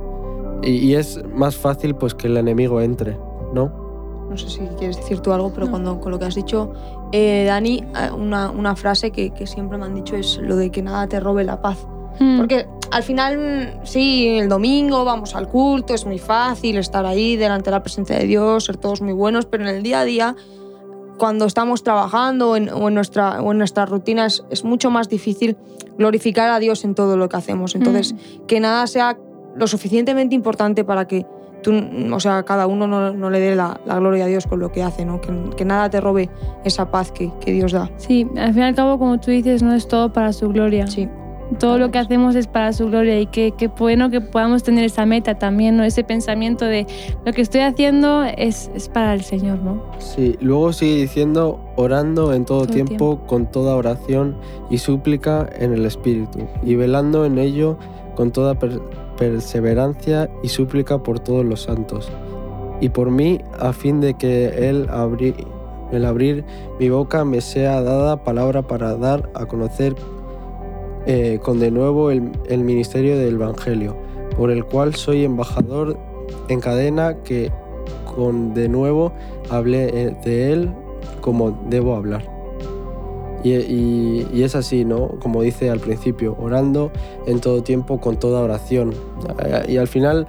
y, 0.62 0.70
y 0.70 0.94
es 0.96 1.22
más 1.34 1.54
fácil 1.56 1.94
pues 1.94 2.14
que 2.14 2.26
el 2.26 2.36
enemigo 2.36 2.80
entre, 2.80 3.16
¿no? 3.54 3.86
No 4.28 4.36
sé 4.36 4.48
si 4.50 4.58
quieres 4.76 4.96
decir 4.96 5.20
tú 5.20 5.32
algo, 5.32 5.52
pero 5.54 5.66
No. 5.66 5.70
cuando 5.70 6.00
con 6.00 6.10
lo 6.10 6.18
que 6.18 6.24
has 6.24 6.34
dicho, 6.34 6.72
eh, 7.12 7.44
Dani, 7.46 7.78
eh, 7.78 8.10
una, 8.12 8.50
una 8.50 8.76
frase 8.76 9.10
que, 9.10 9.30
que 9.30 9.46
siempre 9.46 9.78
me 9.78 9.86
han 9.86 9.94
dicho 9.94 10.16
es 10.16 10.38
lo 10.38 10.56
de 10.56 10.70
que 10.70 10.82
nada 10.82 11.06
te 11.06 11.20
robe 11.20 11.44
la 11.44 11.60
paz. 11.60 11.86
Mm. 12.18 12.38
Porque 12.38 12.66
al 12.90 13.02
final, 13.02 13.80
sí, 13.84 14.38
el 14.38 14.48
domingo 14.48 15.04
vamos 15.04 15.34
al 15.34 15.48
culto, 15.48 15.94
es 15.94 16.06
muy 16.06 16.18
fácil 16.18 16.78
estar 16.78 17.04
ahí 17.04 17.36
delante 17.36 17.66
de 17.66 17.72
la 17.72 17.82
presencia 17.82 18.16
de 18.18 18.26
Dios, 18.26 18.64
ser 18.64 18.76
todos 18.76 19.02
muy 19.02 19.12
buenos, 19.12 19.46
pero 19.46 19.64
en 19.68 19.74
el 19.74 19.82
día 19.82 20.00
a 20.00 20.04
día, 20.04 20.36
cuando 21.18 21.44
estamos 21.46 21.82
trabajando 21.82 22.50
o 22.50 22.56
en, 22.56 22.68
o 22.70 22.88
en 22.88 22.94
nuestra, 22.94 23.40
o 23.42 23.52
en 23.52 23.58
nuestra 23.58 23.86
rutina, 23.86 24.26
es, 24.26 24.44
es 24.50 24.64
mucho 24.64 24.90
más 24.90 25.08
difícil 25.08 25.56
glorificar 25.98 26.50
a 26.50 26.58
Dios 26.58 26.84
en 26.84 26.94
todo 26.94 27.16
lo 27.16 27.28
que 27.28 27.36
hacemos. 27.36 27.74
Entonces, 27.74 28.14
Mm. 28.14 28.46
que 28.46 28.60
nada 28.60 28.86
sea 28.86 29.18
lo 29.54 29.66
suficientemente 29.66 30.34
importante 30.34 30.84
para 30.84 31.06
que 31.06 31.26
tú, 31.66 31.74
o 32.14 32.20
sea, 32.20 32.44
cada 32.44 32.68
uno 32.68 32.86
no, 32.86 33.12
no 33.12 33.28
le 33.28 33.40
dé 33.40 33.56
la, 33.56 33.80
la 33.84 33.98
gloria 33.98 34.24
a 34.24 34.28
Dios 34.28 34.46
con 34.46 34.60
lo 34.60 34.70
que 34.70 34.84
hace, 34.84 35.04
¿no? 35.04 35.20
Que, 35.20 35.32
que 35.56 35.64
nada 35.64 35.90
te 35.90 36.00
robe 36.00 36.30
esa 36.64 36.92
paz 36.92 37.10
que, 37.10 37.32
que 37.40 37.50
Dios 37.50 37.72
da. 37.72 37.90
Sí, 37.96 38.24
al 38.36 38.52
fin 38.52 38.62
y 38.62 38.66
al 38.66 38.74
cabo, 38.76 39.00
como 39.00 39.18
tú 39.18 39.32
dices, 39.32 39.64
no 39.64 39.74
es 39.74 39.88
todo 39.88 40.12
para 40.12 40.32
su 40.32 40.48
gloria. 40.48 40.86
Sí. 40.86 41.08
Todo 41.58 41.78
lo 41.78 41.90
que 41.90 41.98
hacemos 41.98 42.36
es 42.36 42.46
para 42.46 42.72
su 42.72 42.86
gloria 42.86 43.20
y 43.20 43.26
qué 43.26 43.52
qué 43.56 43.68
bueno 43.68 44.10
que 44.10 44.20
podamos 44.20 44.64
tener 44.64 44.84
esa 44.84 45.06
meta 45.06 45.36
también, 45.36 45.76
¿no? 45.76 45.82
Ese 45.82 46.02
pensamiento 46.04 46.64
de 46.64 46.86
lo 47.24 47.32
que 47.32 47.42
estoy 47.42 47.62
haciendo 47.62 48.22
es, 48.24 48.70
es 48.74 48.88
para 48.88 49.14
el 49.14 49.22
Señor, 49.22 49.58
¿no? 49.58 49.82
Sí, 49.98 50.36
luego 50.40 50.72
sigue 50.72 51.02
diciendo, 51.02 51.60
orando 51.76 52.32
en 52.32 52.44
todo, 52.44 52.62
Todo 52.62 52.74
tiempo, 52.74 53.20
con 53.26 53.46
toda 53.50 53.74
oración 53.76 54.36
y 54.70 54.78
súplica 54.78 55.48
en 55.58 55.72
el 55.72 55.84
Espíritu, 55.84 56.46
y 56.64 56.74
velando 56.76 57.24
en 57.24 57.38
ello 57.38 57.76
con 58.16 58.30
toda 58.32 58.54
perseverancia 59.16 60.30
y 60.42 60.48
súplica 60.48 61.02
por 61.02 61.20
todos 61.20 61.44
los 61.44 61.62
santos, 61.62 62.10
y 62.80 62.90
por 62.90 63.10
mí, 63.10 63.40
a 63.58 63.72
fin 63.72 64.00
de 64.00 64.14
que 64.14 64.68
el, 64.68 64.88
el 65.92 66.04
abrir 66.04 66.44
mi 66.78 66.88
boca 66.88 67.24
me 67.24 67.40
sea 67.40 67.80
dada 67.82 68.22
palabra 68.22 68.62
para 68.62 68.96
dar 68.96 69.30
a 69.34 69.46
conocer 69.46 69.94
eh, 71.06 71.38
con 71.42 71.58
de 71.58 71.70
nuevo 71.70 72.10
el, 72.10 72.32
el 72.48 72.64
ministerio 72.64 73.16
del 73.16 73.34
Evangelio, 73.34 73.96
por 74.36 74.50
el 74.50 74.64
cual 74.64 74.94
soy 74.94 75.24
embajador 75.24 75.96
en 76.48 76.60
cadena 76.60 77.22
que 77.22 77.50
con 78.14 78.54
de 78.54 78.68
nuevo 78.68 79.12
hablé 79.48 79.88
eh, 79.88 80.16
de 80.24 80.52
él 80.52 80.70
como 81.20 81.52
debo 81.68 81.94
hablar. 81.94 82.35
Y, 83.52 84.42
es 84.42 84.54
así, 84.54 84.84
¿no? 84.84 85.08
Como 85.20 85.42
dice 85.42 85.70
al 85.70 85.80
principio, 85.80 86.36
orando 86.40 86.90
en 87.26 87.40
todo 87.40 87.62
tiempo 87.62 88.00
con 88.00 88.16
toda 88.18 88.40
oración. 88.40 88.92
Eh, 89.44 89.64
Y 89.68 89.76
al 89.76 89.88
final 89.88 90.26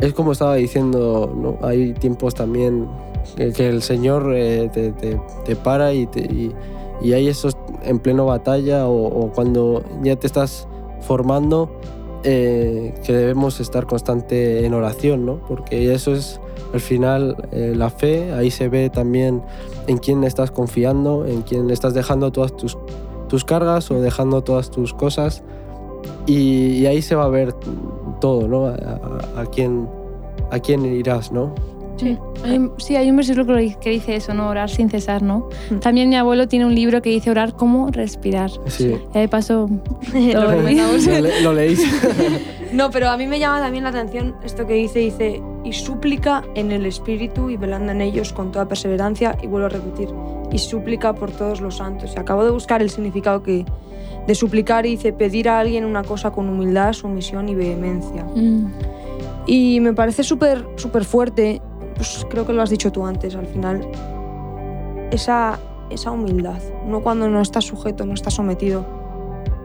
es 0.00 0.12
como 0.12 0.32
estaba 0.32 0.56
diciendo, 0.56 1.32
¿no? 1.34 1.58
Hay 1.66 1.92
tiempos 1.94 2.34
también 2.34 2.86
que, 3.36 3.52
que 3.52 3.68
el 3.68 3.82
Señor 3.82 4.32
eh, 4.34 4.68
te, 4.72 4.92
te- 4.92 5.56
para 5.56 5.92
y, 5.94 6.08
y, 7.02 7.12
hay 7.12 7.28
esos 7.28 7.56
en 7.84 7.98
pleno 7.98 8.26
batalla 8.26 8.86
o, 8.88 9.06
o 9.06 9.32
cuando 9.32 9.82
ya 10.02 10.16
te 10.16 10.26
estás 10.26 10.66
formando 11.00 11.70
eh, 12.24 12.94
que 13.04 13.12
debemos 13.12 13.60
estar 13.60 13.86
constante 13.86 14.64
en 14.66 14.74
oración, 14.74 15.24
¿no? 15.24 15.40
Porque 15.46 15.92
eso 15.92 16.12
es 16.14 16.40
al 16.72 16.80
final 16.80 17.36
eh, 17.52 17.74
la 17.76 17.90
fe, 17.90 18.32
ahí 18.32 18.50
se 18.50 18.68
ve 18.68 18.90
también 18.90 19.42
en 19.86 19.98
quién 19.98 20.24
estás 20.24 20.50
confiando, 20.50 21.24
en 21.26 21.42
quién 21.42 21.70
estás 21.70 21.94
dejando 21.94 22.32
todas 22.32 22.56
tus, 22.56 22.76
tus 23.28 23.44
cargas 23.44 23.90
o 23.90 24.00
dejando 24.00 24.42
todas 24.42 24.70
tus 24.70 24.92
cosas 24.92 25.42
y, 26.26 26.86
ahí 26.86 27.02
se 27.02 27.14
va 27.14 27.24
a 27.24 27.28
ver 27.28 27.54
todo, 28.20 28.48
¿no? 28.48 28.66
A 28.66 29.46
quién, 29.52 29.88
a 30.50 30.58
quién 30.58 30.84
irás, 30.84 31.32
¿no? 31.32 31.54
Sí. 31.96 32.18
Hay 32.44 32.58
un- 32.58 32.72
sí, 32.78 32.94
hay 32.96 33.08
un 33.10 33.16
versículo 33.16 33.56
que 33.80 33.90
dice 33.90 34.16
eso, 34.16 34.34
¿no? 34.34 34.48
Orar 34.48 34.68
sin 34.70 34.90
cesar, 34.90 35.22
¿no? 35.22 35.48
Mm. 35.70 35.76
También 35.78 36.08
mi 36.08 36.16
abuelo 36.16 36.46
tiene 36.46 36.66
un 36.66 36.74
libro 36.74 37.00
que 37.02 37.10
dice 37.10 37.30
orar 37.30 37.54
como 37.54 37.90
respirar. 37.90 38.50
Sí. 38.66 38.96
Y 39.14 39.18
de 39.18 39.28
paso, 39.28 39.68
Lo 40.12 40.12
Todo 40.12 40.20
bien. 40.20 40.32
recomendamos. 40.50 41.06
lo, 41.06 41.20
le- 41.20 41.40
lo 41.42 41.52
leéis. 41.52 41.82
No, 42.72 42.90
pero 42.90 43.08
a 43.08 43.16
mí 43.16 43.26
me 43.28 43.38
llama 43.38 43.60
también 43.60 43.84
la 43.84 43.90
atención 43.90 44.34
esto 44.44 44.66
que 44.66 44.74
dice, 44.74 44.98
dice, 44.98 45.40
y 45.64 45.72
súplica 45.72 46.42
en 46.56 46.72
el 46.72 46.84
Espíritu 46.84 47.48
y 47.48 47.56
velando 47.56 47.92
en 47.92 48.00
ellos 48.00 48.32
con 48.32 48.50
toda 48.50 48.66
perseverancia, 48.66 49.38
y 49.40 49.46
vuelvo 49.46 49.66
a 49.66 49.70
repetir, 49.70 50.08
y 50.50 50.58
súplica 50.58 51.14
por 51.14 51.30
todos 51.30 51.60
los 51.60 51.76
santos. 51.76 52.12
Y 52.16 52.18
acabo 52.18 52.44
de 52.44 52.50
buscar 52.50 52.82
el 52.82 52.90
significado 52.90 53.42
que, 53.44 53.64
de 54.26 54.34
suplicar 54.34 54.84
y 54.84 54.90
dice, 54.90 55.12
pedir 55.12 55.48
a 55.48 55.60
alguien 55.60 55.84
una 55.84 56.02
cosa 56.02 56.32
con 56.32 56.48
humildad, 56.48 56.92
sumisión 56.92 57.48
y 57.48 57.54
vehemencia. 57.54 58.24
mm, 58.34 58.66
Y 59.46 59.78
me 59.80 59.92
parece 59.92 60.24
súper 60.24 60.66
súper 60.74 61.04
fuerte, 61.04 61.62
pues 61.96 62.26
creo 62.30 62.46
que 62.46 62.52
lo 62.52 62.62
has 62.62 62.70
dicho 62.70 62.92
tú 62.92 63.04
antes, 63.06 63.34
al 63.34 63.46
final, 63.46 63.86
esa, 65.10 65.58
esa 65.90 66.10
humildad. 66.10 66.58
No 66.86 67.00
cuando 67.02 67.28
no 67.28 67.40
estás 67.40 67.64
sujeto, 67.64 68.04
no 68.06 68.14
estás 68.14 68.34
sometido 68.34 68.84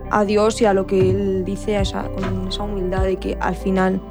a 0.09 0.25
Dios 0.25 0.61
y 0.61 0.65
a 0.65 0.73
lo 0.73 0.87
que 0.87 1.09
Él 1.09 1.43
dice, 1.45 1.77
a 1.77 1.81
esa, 1.81 2.09
con 2.09 2.47
esa 2.47 2.63
humildad 2.63 3.03
de 3.03 3.17
que 3.17 3.37
al 3.39 3.55
final 3.55 4.01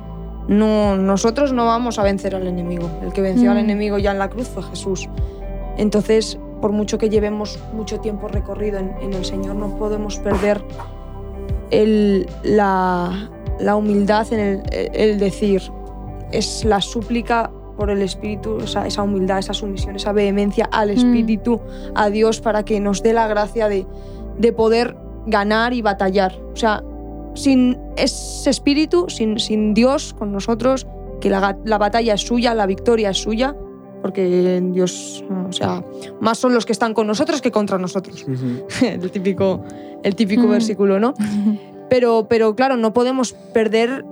no, 0.49 0.97
nosotros 0.97 1.53
no 1.53 1.67
vamos 1.67 1.99
a 1.99 2.03
vencer 2.03 2.35
al 2.35 2.47
enemigo. 2.47 2.89
El 3.03 3.13
que 3.13 3.21
venció 3.23 3.51
al 3.51 3.59
Mm. 3.59 3.61
enemigo 3.61 3.99
ya 3.99 4.13
en 4.13 4.19
la 4.19 4.29
cruz 4.31 4.49
fue 4.49 4.63
Jesús. 4.63 5.09
Entonces, 5.77 6.39
por 6.61 6.73
mucho 6.73 6.99
que 6.99 7.09
llevemos 7.09 7.59
mucho 7.73 8.01
tiempo 8.01 8.29
recorrido 8.29 8.79
en, 8.79 8.95
en 9.01 9.13
el 9.15 9.25
Señor, 9.25 9.57
no 9.57 9.77
podemos 9.77 10.19
perder 10.19 10.63
el- 11.71 12.29
la, 12.43 13.31
la 13.61 13.77
humildad 13.77 14.31
en 14.33 14.41
el, 14.41 14.63
el 14.95 15.19
decir, 15.19 15.63
es 16.33 16.65
la 16.65 16.81
súplica 16.81 17.51
por 17.81 17.89
el 17.89 18.03
Espíritu, 18.03 18.59
esa, 18.59 18.87
esa 18.87 19.03
humildad, 19.03 19.39
esa 19.39 19.55
sumisión, 19.55 19.97
esa 19.97 20.13
vehemencia 20.13 20.69
al 20.71 20.91
Espíritu, 20.91 21.63
a 21.95 22.11
Dios, 22.11 22.43
para 22.43 22.63
que 22.63 22.79
nos 22.79 23.03
dé 23.03 23.15
la 23.15 23.27
gracia 23.27 23.71
de, 23.71 23.87
de 24.39 24.53
poder 24.53 24.97
ganar 25.25 25.73
y 25.73 25.81
batallar. 25.81 26.39
O 26.53 26.57
sea, 26.57 26.85
sin 27.33 27.79
ese 27.97 28.51
Espíritu, 28.51 29.07
sin, 29.09 29.39
sin 29.41 29.73
Dios 29.73 30.15
con 30.19 30.31
nosotros, 30.31 30.87
que 31.23 31.31
la, 31.31 31.57
la 31.65 31.79
batalla 31.79 32.13
es 32.13 32.21
suya, 32.21 32.55
la 32.55 32.67
victoria 32.67 33.09
es 33.09 33.17
suya, 33.17 33.57
porque 34.03 34.61
Dios, 34.75 35.25
o 35.49 35.53
sea, 35.53 35.83
más 36.21 36.37
son 36.37 36.53
los 36.53 36.67
que 36.67 36.73
están 36.73 36.93
con 36.93 37.07
nosotros 37.07 37.41
que 37.41 37.51
contra 37.51 37.79
nosotros. 37.79 38.27
el 38.83 39.11
típico, 39.11 39.65
el 40.03 40.15
típico 40.17 40.43
Mm. 40.43 40.51
versículo, 40.51 41.01
¿no? 41.01 41.15
Pero, 41.89 42.27
pero 42.29 42.55
claro, 42.55 42.77
no 42.77 42.93
podemos 42.93 43.33
perder 43.33 44.05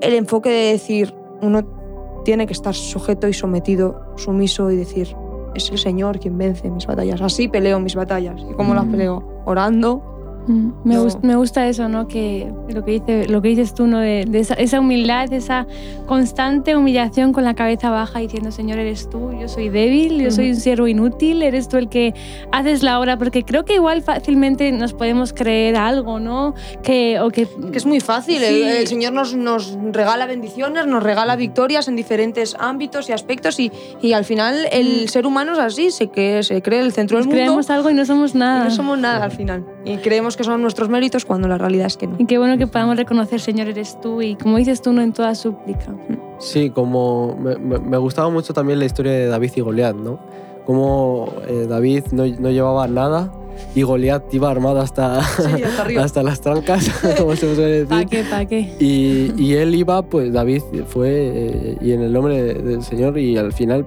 el 0.00 0.14
enfoque 0.14 0.48
de 0.48 0.70
decir, 0.72 1.12
uno 1.42 1.79
tiene 2.24 2.46
que 2.46 2.52
estar 2.52 2.74
sujeto 2.74 3.28
y 3.28 3.32
sometido, 3.32 4.14
sumiso 4.16 4.70
y 4.70 4.76
decir, 4.76 5.14
es 5.54 5.70
el 5.70 5.78
Señor 5.78 6.18
quien 6.20 6.36
vence 6.38 6.70
mis 6.70 6.86
batallas. 6.86 7.20
Así 7.20 7.48
peleo 7.48 7.80
mis 7.80 7.94
batallas. 7.94 8.40
¿Y 8.50 8.54
cómo 8.54 8.74
las 8.74 8.86
Mm. 8.86 8.90
peleo? 8.90 9.42
Orando. 9.44 10.02
Mm, 10.46 10.70
Me, 10.84 10.94
No. 10.94 11.04
gust- 11.04 11.20
me 11.22 11.36
gusta 11.36 11.66
eso, 11.68 11.88
¿no? 11.88 12.08
Que 12.08 12.50
lo 12.68 12.84
que, 12.84 12.92
dice, 12.92 13.28
lo 13.28 13.42
que 13.42 13.48
dices 13.48 13.74
tú, 13.74 13.86
¿no? 13.86 13.98
De, 13.98 14.24
de 14.26 14.40
esa, 14.40 14.54
esa 14.54 14.80
humildad, 14.80 15.32
esa 15.32 15.66
constante 16.06 16.76
humillación 16.76 17.32
con 17.32 17.44
la 17.44 17.54
cabeza 17.54 17.90
baja 17.90 18.18
diciendo, 18.20 18.50
Señor, 18.50 18.78
eres 18.78 19.08
tú, 19.10 19.30
yo 19.38 19.48
soy 19.48 19.68
débil, 19.68 20.20
yo 20.20 20.30
soy 20.30 20.50
un 20.50 20.56
siervo 20.56 20.88
inútil, 20.88 21.42
eres 21.42 21.68
tú 21.68 21.76
el 21.76 21.88
que 21.88 22.14
haces 22.52 22.82
la 22.82 22.98
obra, 22.98 23.18
porque 23.18 23.44
creo 23.44 23.64
que 23.64 23.74
igual 23.74 24.02
fácilmente 24.02 24.72
nos 24.72 24.92
podemos 24.94 25.32
creer 25.32 25.76
algo, 25.76 26.20
¿no? 26.20 26.54
Que, 26.82 27.20
o 27.20 27.30
que, 27.30 27.46
Que 27.70 27.78
es 27.78 27.86
muy 27.86 28.00
fácil. 28.00 28.42
El, 28.42 28.54
Sí. 28.54 28.62
el 28.62 28.86
Señor 28.86 29.12
nos, 29.12 29.34
nos 29.36 29.76
regala 29.92 30.26
bendiciones, 30.26 30.86
nos 30.86 31.02
regala 31.02 31.36
victorias 31.36 31.86
en 31.88 31.96
diferentes 31.96 32.56
ámbitos 32.58 33.08
y 33.08 33.12
aspectos 33.12 33.60
y, 33.60 33.70
y 34.02 34.12
al 34.14 34.24
final 34.24 34.66
el 34.72 35.08
ser 35.08 35.26
humano 35.26 35.52
es 35.52 35.58
así, 35.58 35.90
se, 35.90 36.08
que, 36.08 36.42
se 36.42 36.62
cree 36.62 36.80
el 36.80 36.92
centro 36.92 37.18
del 37.18 37.26
mundo 37.26 37.36
creemos 37.36 37.70
algo 37.70 37.90
y 37.90 37.94
no 37.94 38.04
somos 38.04 38.34
y 38.34 38.38
nada. 38.38 38.64
no 38.64 38.70
somos 38.70 38.98
nada 38.98 39.24
al 39.24 39.30
final. 39.32 39.64
Y 39.84 39.96
creemos 39.98 40.29
que 40.36 40.44
son 40.44 40.62
nuestros 40.62 40.88
méritos 40.88 41.24
cuando 41.24 41.48
la 41.48 41.58
realidad 41.58 41.86
es 41.86 41.96
que 41.96 42.06
no. 42.06 42.16
Y 42.18 42.26
qué 42.26 42.38
bueno 42.38 42.56
que 42.58 42.66
podamos 42.66 42.96
reconocer, 42.96 43.40
Señor, 43.40 43.68
eres 43.68 44.00
tú, 44.00 44.22
y 44.22 44.34
como 44.36 44.56
dices 44.58 44.82
tú, 44.82 44.92
no 44.92 45.02
en 45.02 45.12
toda 45.12 45.34
súplica. 45.34 45.94
Sí, 46.38 46.70
como 46.70 47.36
me, 47.36 47.56
me- 47.56 47.78
me 47.78 47.96
gustaba 47.98 48.30
mucho 48.30 48.52
también 48.54 48.78
la 48.78 48.84
historia 48.86 49.12
de 49.12 49.26
David 49.26 49.50
y 49.56 49.60
Goliat, 49.60 49.94
¿no? 49.96 50.18
Como 50.66 51.28
eh, 51.48 51.66
David 51.68 52.04
no, 52.12 52.26
no 52.26 52.50
llevaba 52.50 52.86
nada 52.86 53.32
y 53.74 53.82
Goliat 53.82 54.32
iba 54.32 54.50
armado 54.50 54.80
hasta, 54.80 55.22
Sí, 55.22 55.62
hasta 55.62 55.84
hasta 56.04 56.22
las 56.22 56.40
trancas, 56.40 56.88
como 57.18 57.34
se 57.36 57.54
suele 57.54 57.84
¿Para 57.86 58.00
decir. 58.02 58.08
qué? 58.24 58.24
¿Para 58.30 58.46
qué? 58.46 58.74
Y, 58.78 59.32
y 59.42 59.54
él 59.54 59.74
iba, 59.74 60.02
pues 60.02 60.32
David 60.32 60.62
fue, 60.86 61.08
eh, 61.10 61.78
y 61.80 61.92
en 61.92 62.02
el 62.02 62.12
nombre 62.12 62.42
de- 62.42 62.54
del 62.54 62.82
Señor, 62.82 63.18
y 63.18 63.36
al 63.36 63.52
final 63.52 63.84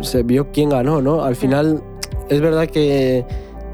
se 0.00 0.22
vio 0.22 0.50
quién 0.52 0.70
ganó, 0.70 1.00
¿no? 1.02 1.22
Al 1.22 1.36
final 1.36 1.82
es 2.28 2.40
verdad 2.40 2.66
que, 2.66 3.24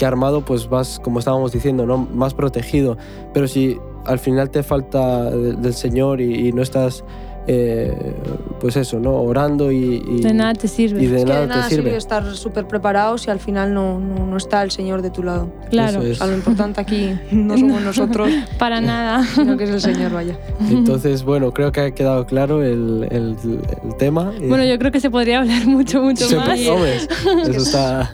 armado, 0.05 0.43
pues 0.43 0.69
vas, 0.69 1.01
como 1.03 1.19
estábamos 1.19 1.53
diciendo, 1.53 1.87
¿no? 1.87 1.99
Más 1.99 2.35
protegido, 2.35 2.97
pero 3.33 3.47
si 3.49 3.79
al 4.05 4.19
final 4.19 4.51
te 4.51 4.63
falta 4.63 5.31
de- 5.31 5.53
del 5.55 5.75
Señor 5.75 6.21
y 6.21 6.53
no 6.53 6.63
estás, 6.63 7.05
eh, 7.47 8.15
pues 8.61 8.77
eso, 8.77 9.01
¿no? 9.01 9.15
Orando 9.21 9.73
y, 9.73 10.03
y- 10.07 10.21
De 10.23 10.33
nada 10.33 10.53
te 10.55 10.69
sirve. 10.69 11.03
y 11.03 11.07
de 11.07 11.17
Es 11.19 11.25
que 11.25 11.29
nada 11.29 11.41
de 11.43 11.47
nada 11.49 11.63
te 11.65 11.69
sirve. 11.71 11.83
sirve 11.85 11.97
estar 11.99 12.25
súper 12.37 12.67
preparado 12.69 13.19
si 13.19 13.31
al 13.31 13.41
final 13.41 13.75
no, 13.75 13.99
no, 13.99 14.27
no 14.27 14.37
está 14.37 14.63
el 14.63 14.71
Señor 14.71 15.03
de 15.03 15.11
tu 15.11 15.23
lado. 15.25 15.49
claro, 15.71 16.03
es. 16.03 16.19
sea, 16.19 16.27
lo 16.29 16.35
importante 16.37 16.81
aquí 16.81 17.11
no 17.33 17.59
somos 17.59 17.83
nosotros, 17.83 18.31
para 18.59 18.81
nada. 18.81 19.25
sino 19.25 19.57
que 19.57 19.65
es 19.65 19.71
el 19.71 19.81
Señor, 19.81 20.13
vaya. 20.13 20.39
Entonces, 20.71 21.25
bueno, 21.25 21.53
creo 21.53 21.73
que 21.73 21.81
ha 21.81 21.91
quedado 21.91 22.27
claro 22.27 22.63
el, 22.63 23.09
el- 23.11 23.37
el 23.85 23.97
tema. 23.99 24.33
Bueno, 24.49 24.65
yo 24.65 24.79
creo 24.79 24.93
que 24.93 25.01
se 25.01 25.11
podría 25.11 25.41
hablar 25.41 25.67
mucho, 25.67 26.01
mucho 26.03 26.27
Se- 26.29 26.37
más. 26.37 26.61
hombre, 26.69 26.97
eso 27.49 27.51
está... 27.63 28.11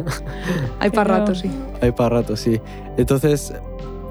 Hay 0.81 0.91
para 0.91 1.19
rato, 1.19 1.35
sí. 1.35 1.51
Hay 1.83 1.93
para 1.93 2.09
rato, 2.21 2.37
sí. 2.37 2.61
Entonces, 2.97 3.53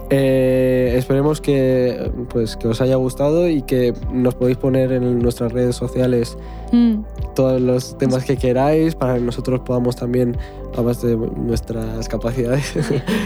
eh, 0.09 0.93
esperemos 0.97 1.41
que, 1.41 2.11
pues, 2.29 2.55
que 2.55 2.67
os 2.67 2.81
haya 2.81 2.95
gustado 2.95 3.49
y 3.49 3.61
que 3.61 3.93
nos 4.11 4.35
podéis 4.35 4.57
poner 4.57 4.91
en 4.91 5.19
nuestras 5.19 5.51
redes 5.51 5.75
sociales 5.75 6.37
Mm, 6.71 7.03
todos 7.35 7.61
los 7.61 7.97
temas 7.97 8.25
que 8.25 8.37
queráis 8.37 8.95
para 8.95 9.15
que 9.15 9.21
nosotros 9.21 9.61
podamos 9.61 9.95
también, 9.95 10.37
a 10.75 10.81
base 10.81 11.07
de 11.07 11.15
nuestras 11.15 12.07
capacidades, 12.09 12.73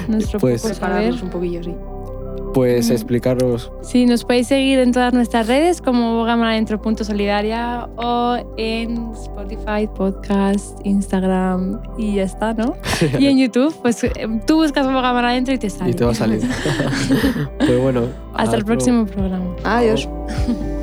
nuestro 0.07 0.39
Pues-. 0.39 0.63
Prepararnos 0.63 1.21
un 1.21 1.29
poquillo, 1.29 1.63
sí. 1.63 1.75
Pues 2.53 2.89
Mm. 2.89 2.91
explicaros. 2.93 3.71
Sí, 3.81 4.05
nos 4.05 4.23
podéis 4.23 4.47
seguir 4.47 4.79
en 4.79 4.91
todas 4.91 5.13
nuestras 5.13 5.47
redes 5.47 5.81
como 5.81 6.15
bogamadentro.solidaria 6.17 7.87
o 7.97 8.37
en 8.57 9.11
Spotify, 9.13 9.87
podcast, 9.95 10.79
Instagram 10.85 11.79
y 11.97 12.15
ya 12.15 12.23
está, 12.23 12.53
¿no? 12.53 12.75
Y 13.19 13.27
en 13.27 13.37
YouTube, 13.37 13.75
pues 13.81 14.05
tú 14.47 14.55
buscas 14.55 14.85
Bogamar 14.91 15.25
adentro 15.25 15.53
y 15.53 15.57
te 15.57 15.69
sale. 15.69 15.91
Y 15.91 15.93
te 15.93 16.03
va 16.05 16.11
a 16.11 16.15
salir. 16.15 16.41
Pero 17.59 17.81
bueno. 17.81 18.03
Hasta 18.33 18.57
el 18.57 18.65
próximo 18.65 19.05
programa. 19.05 19.55
Adiós. 19.63 20.07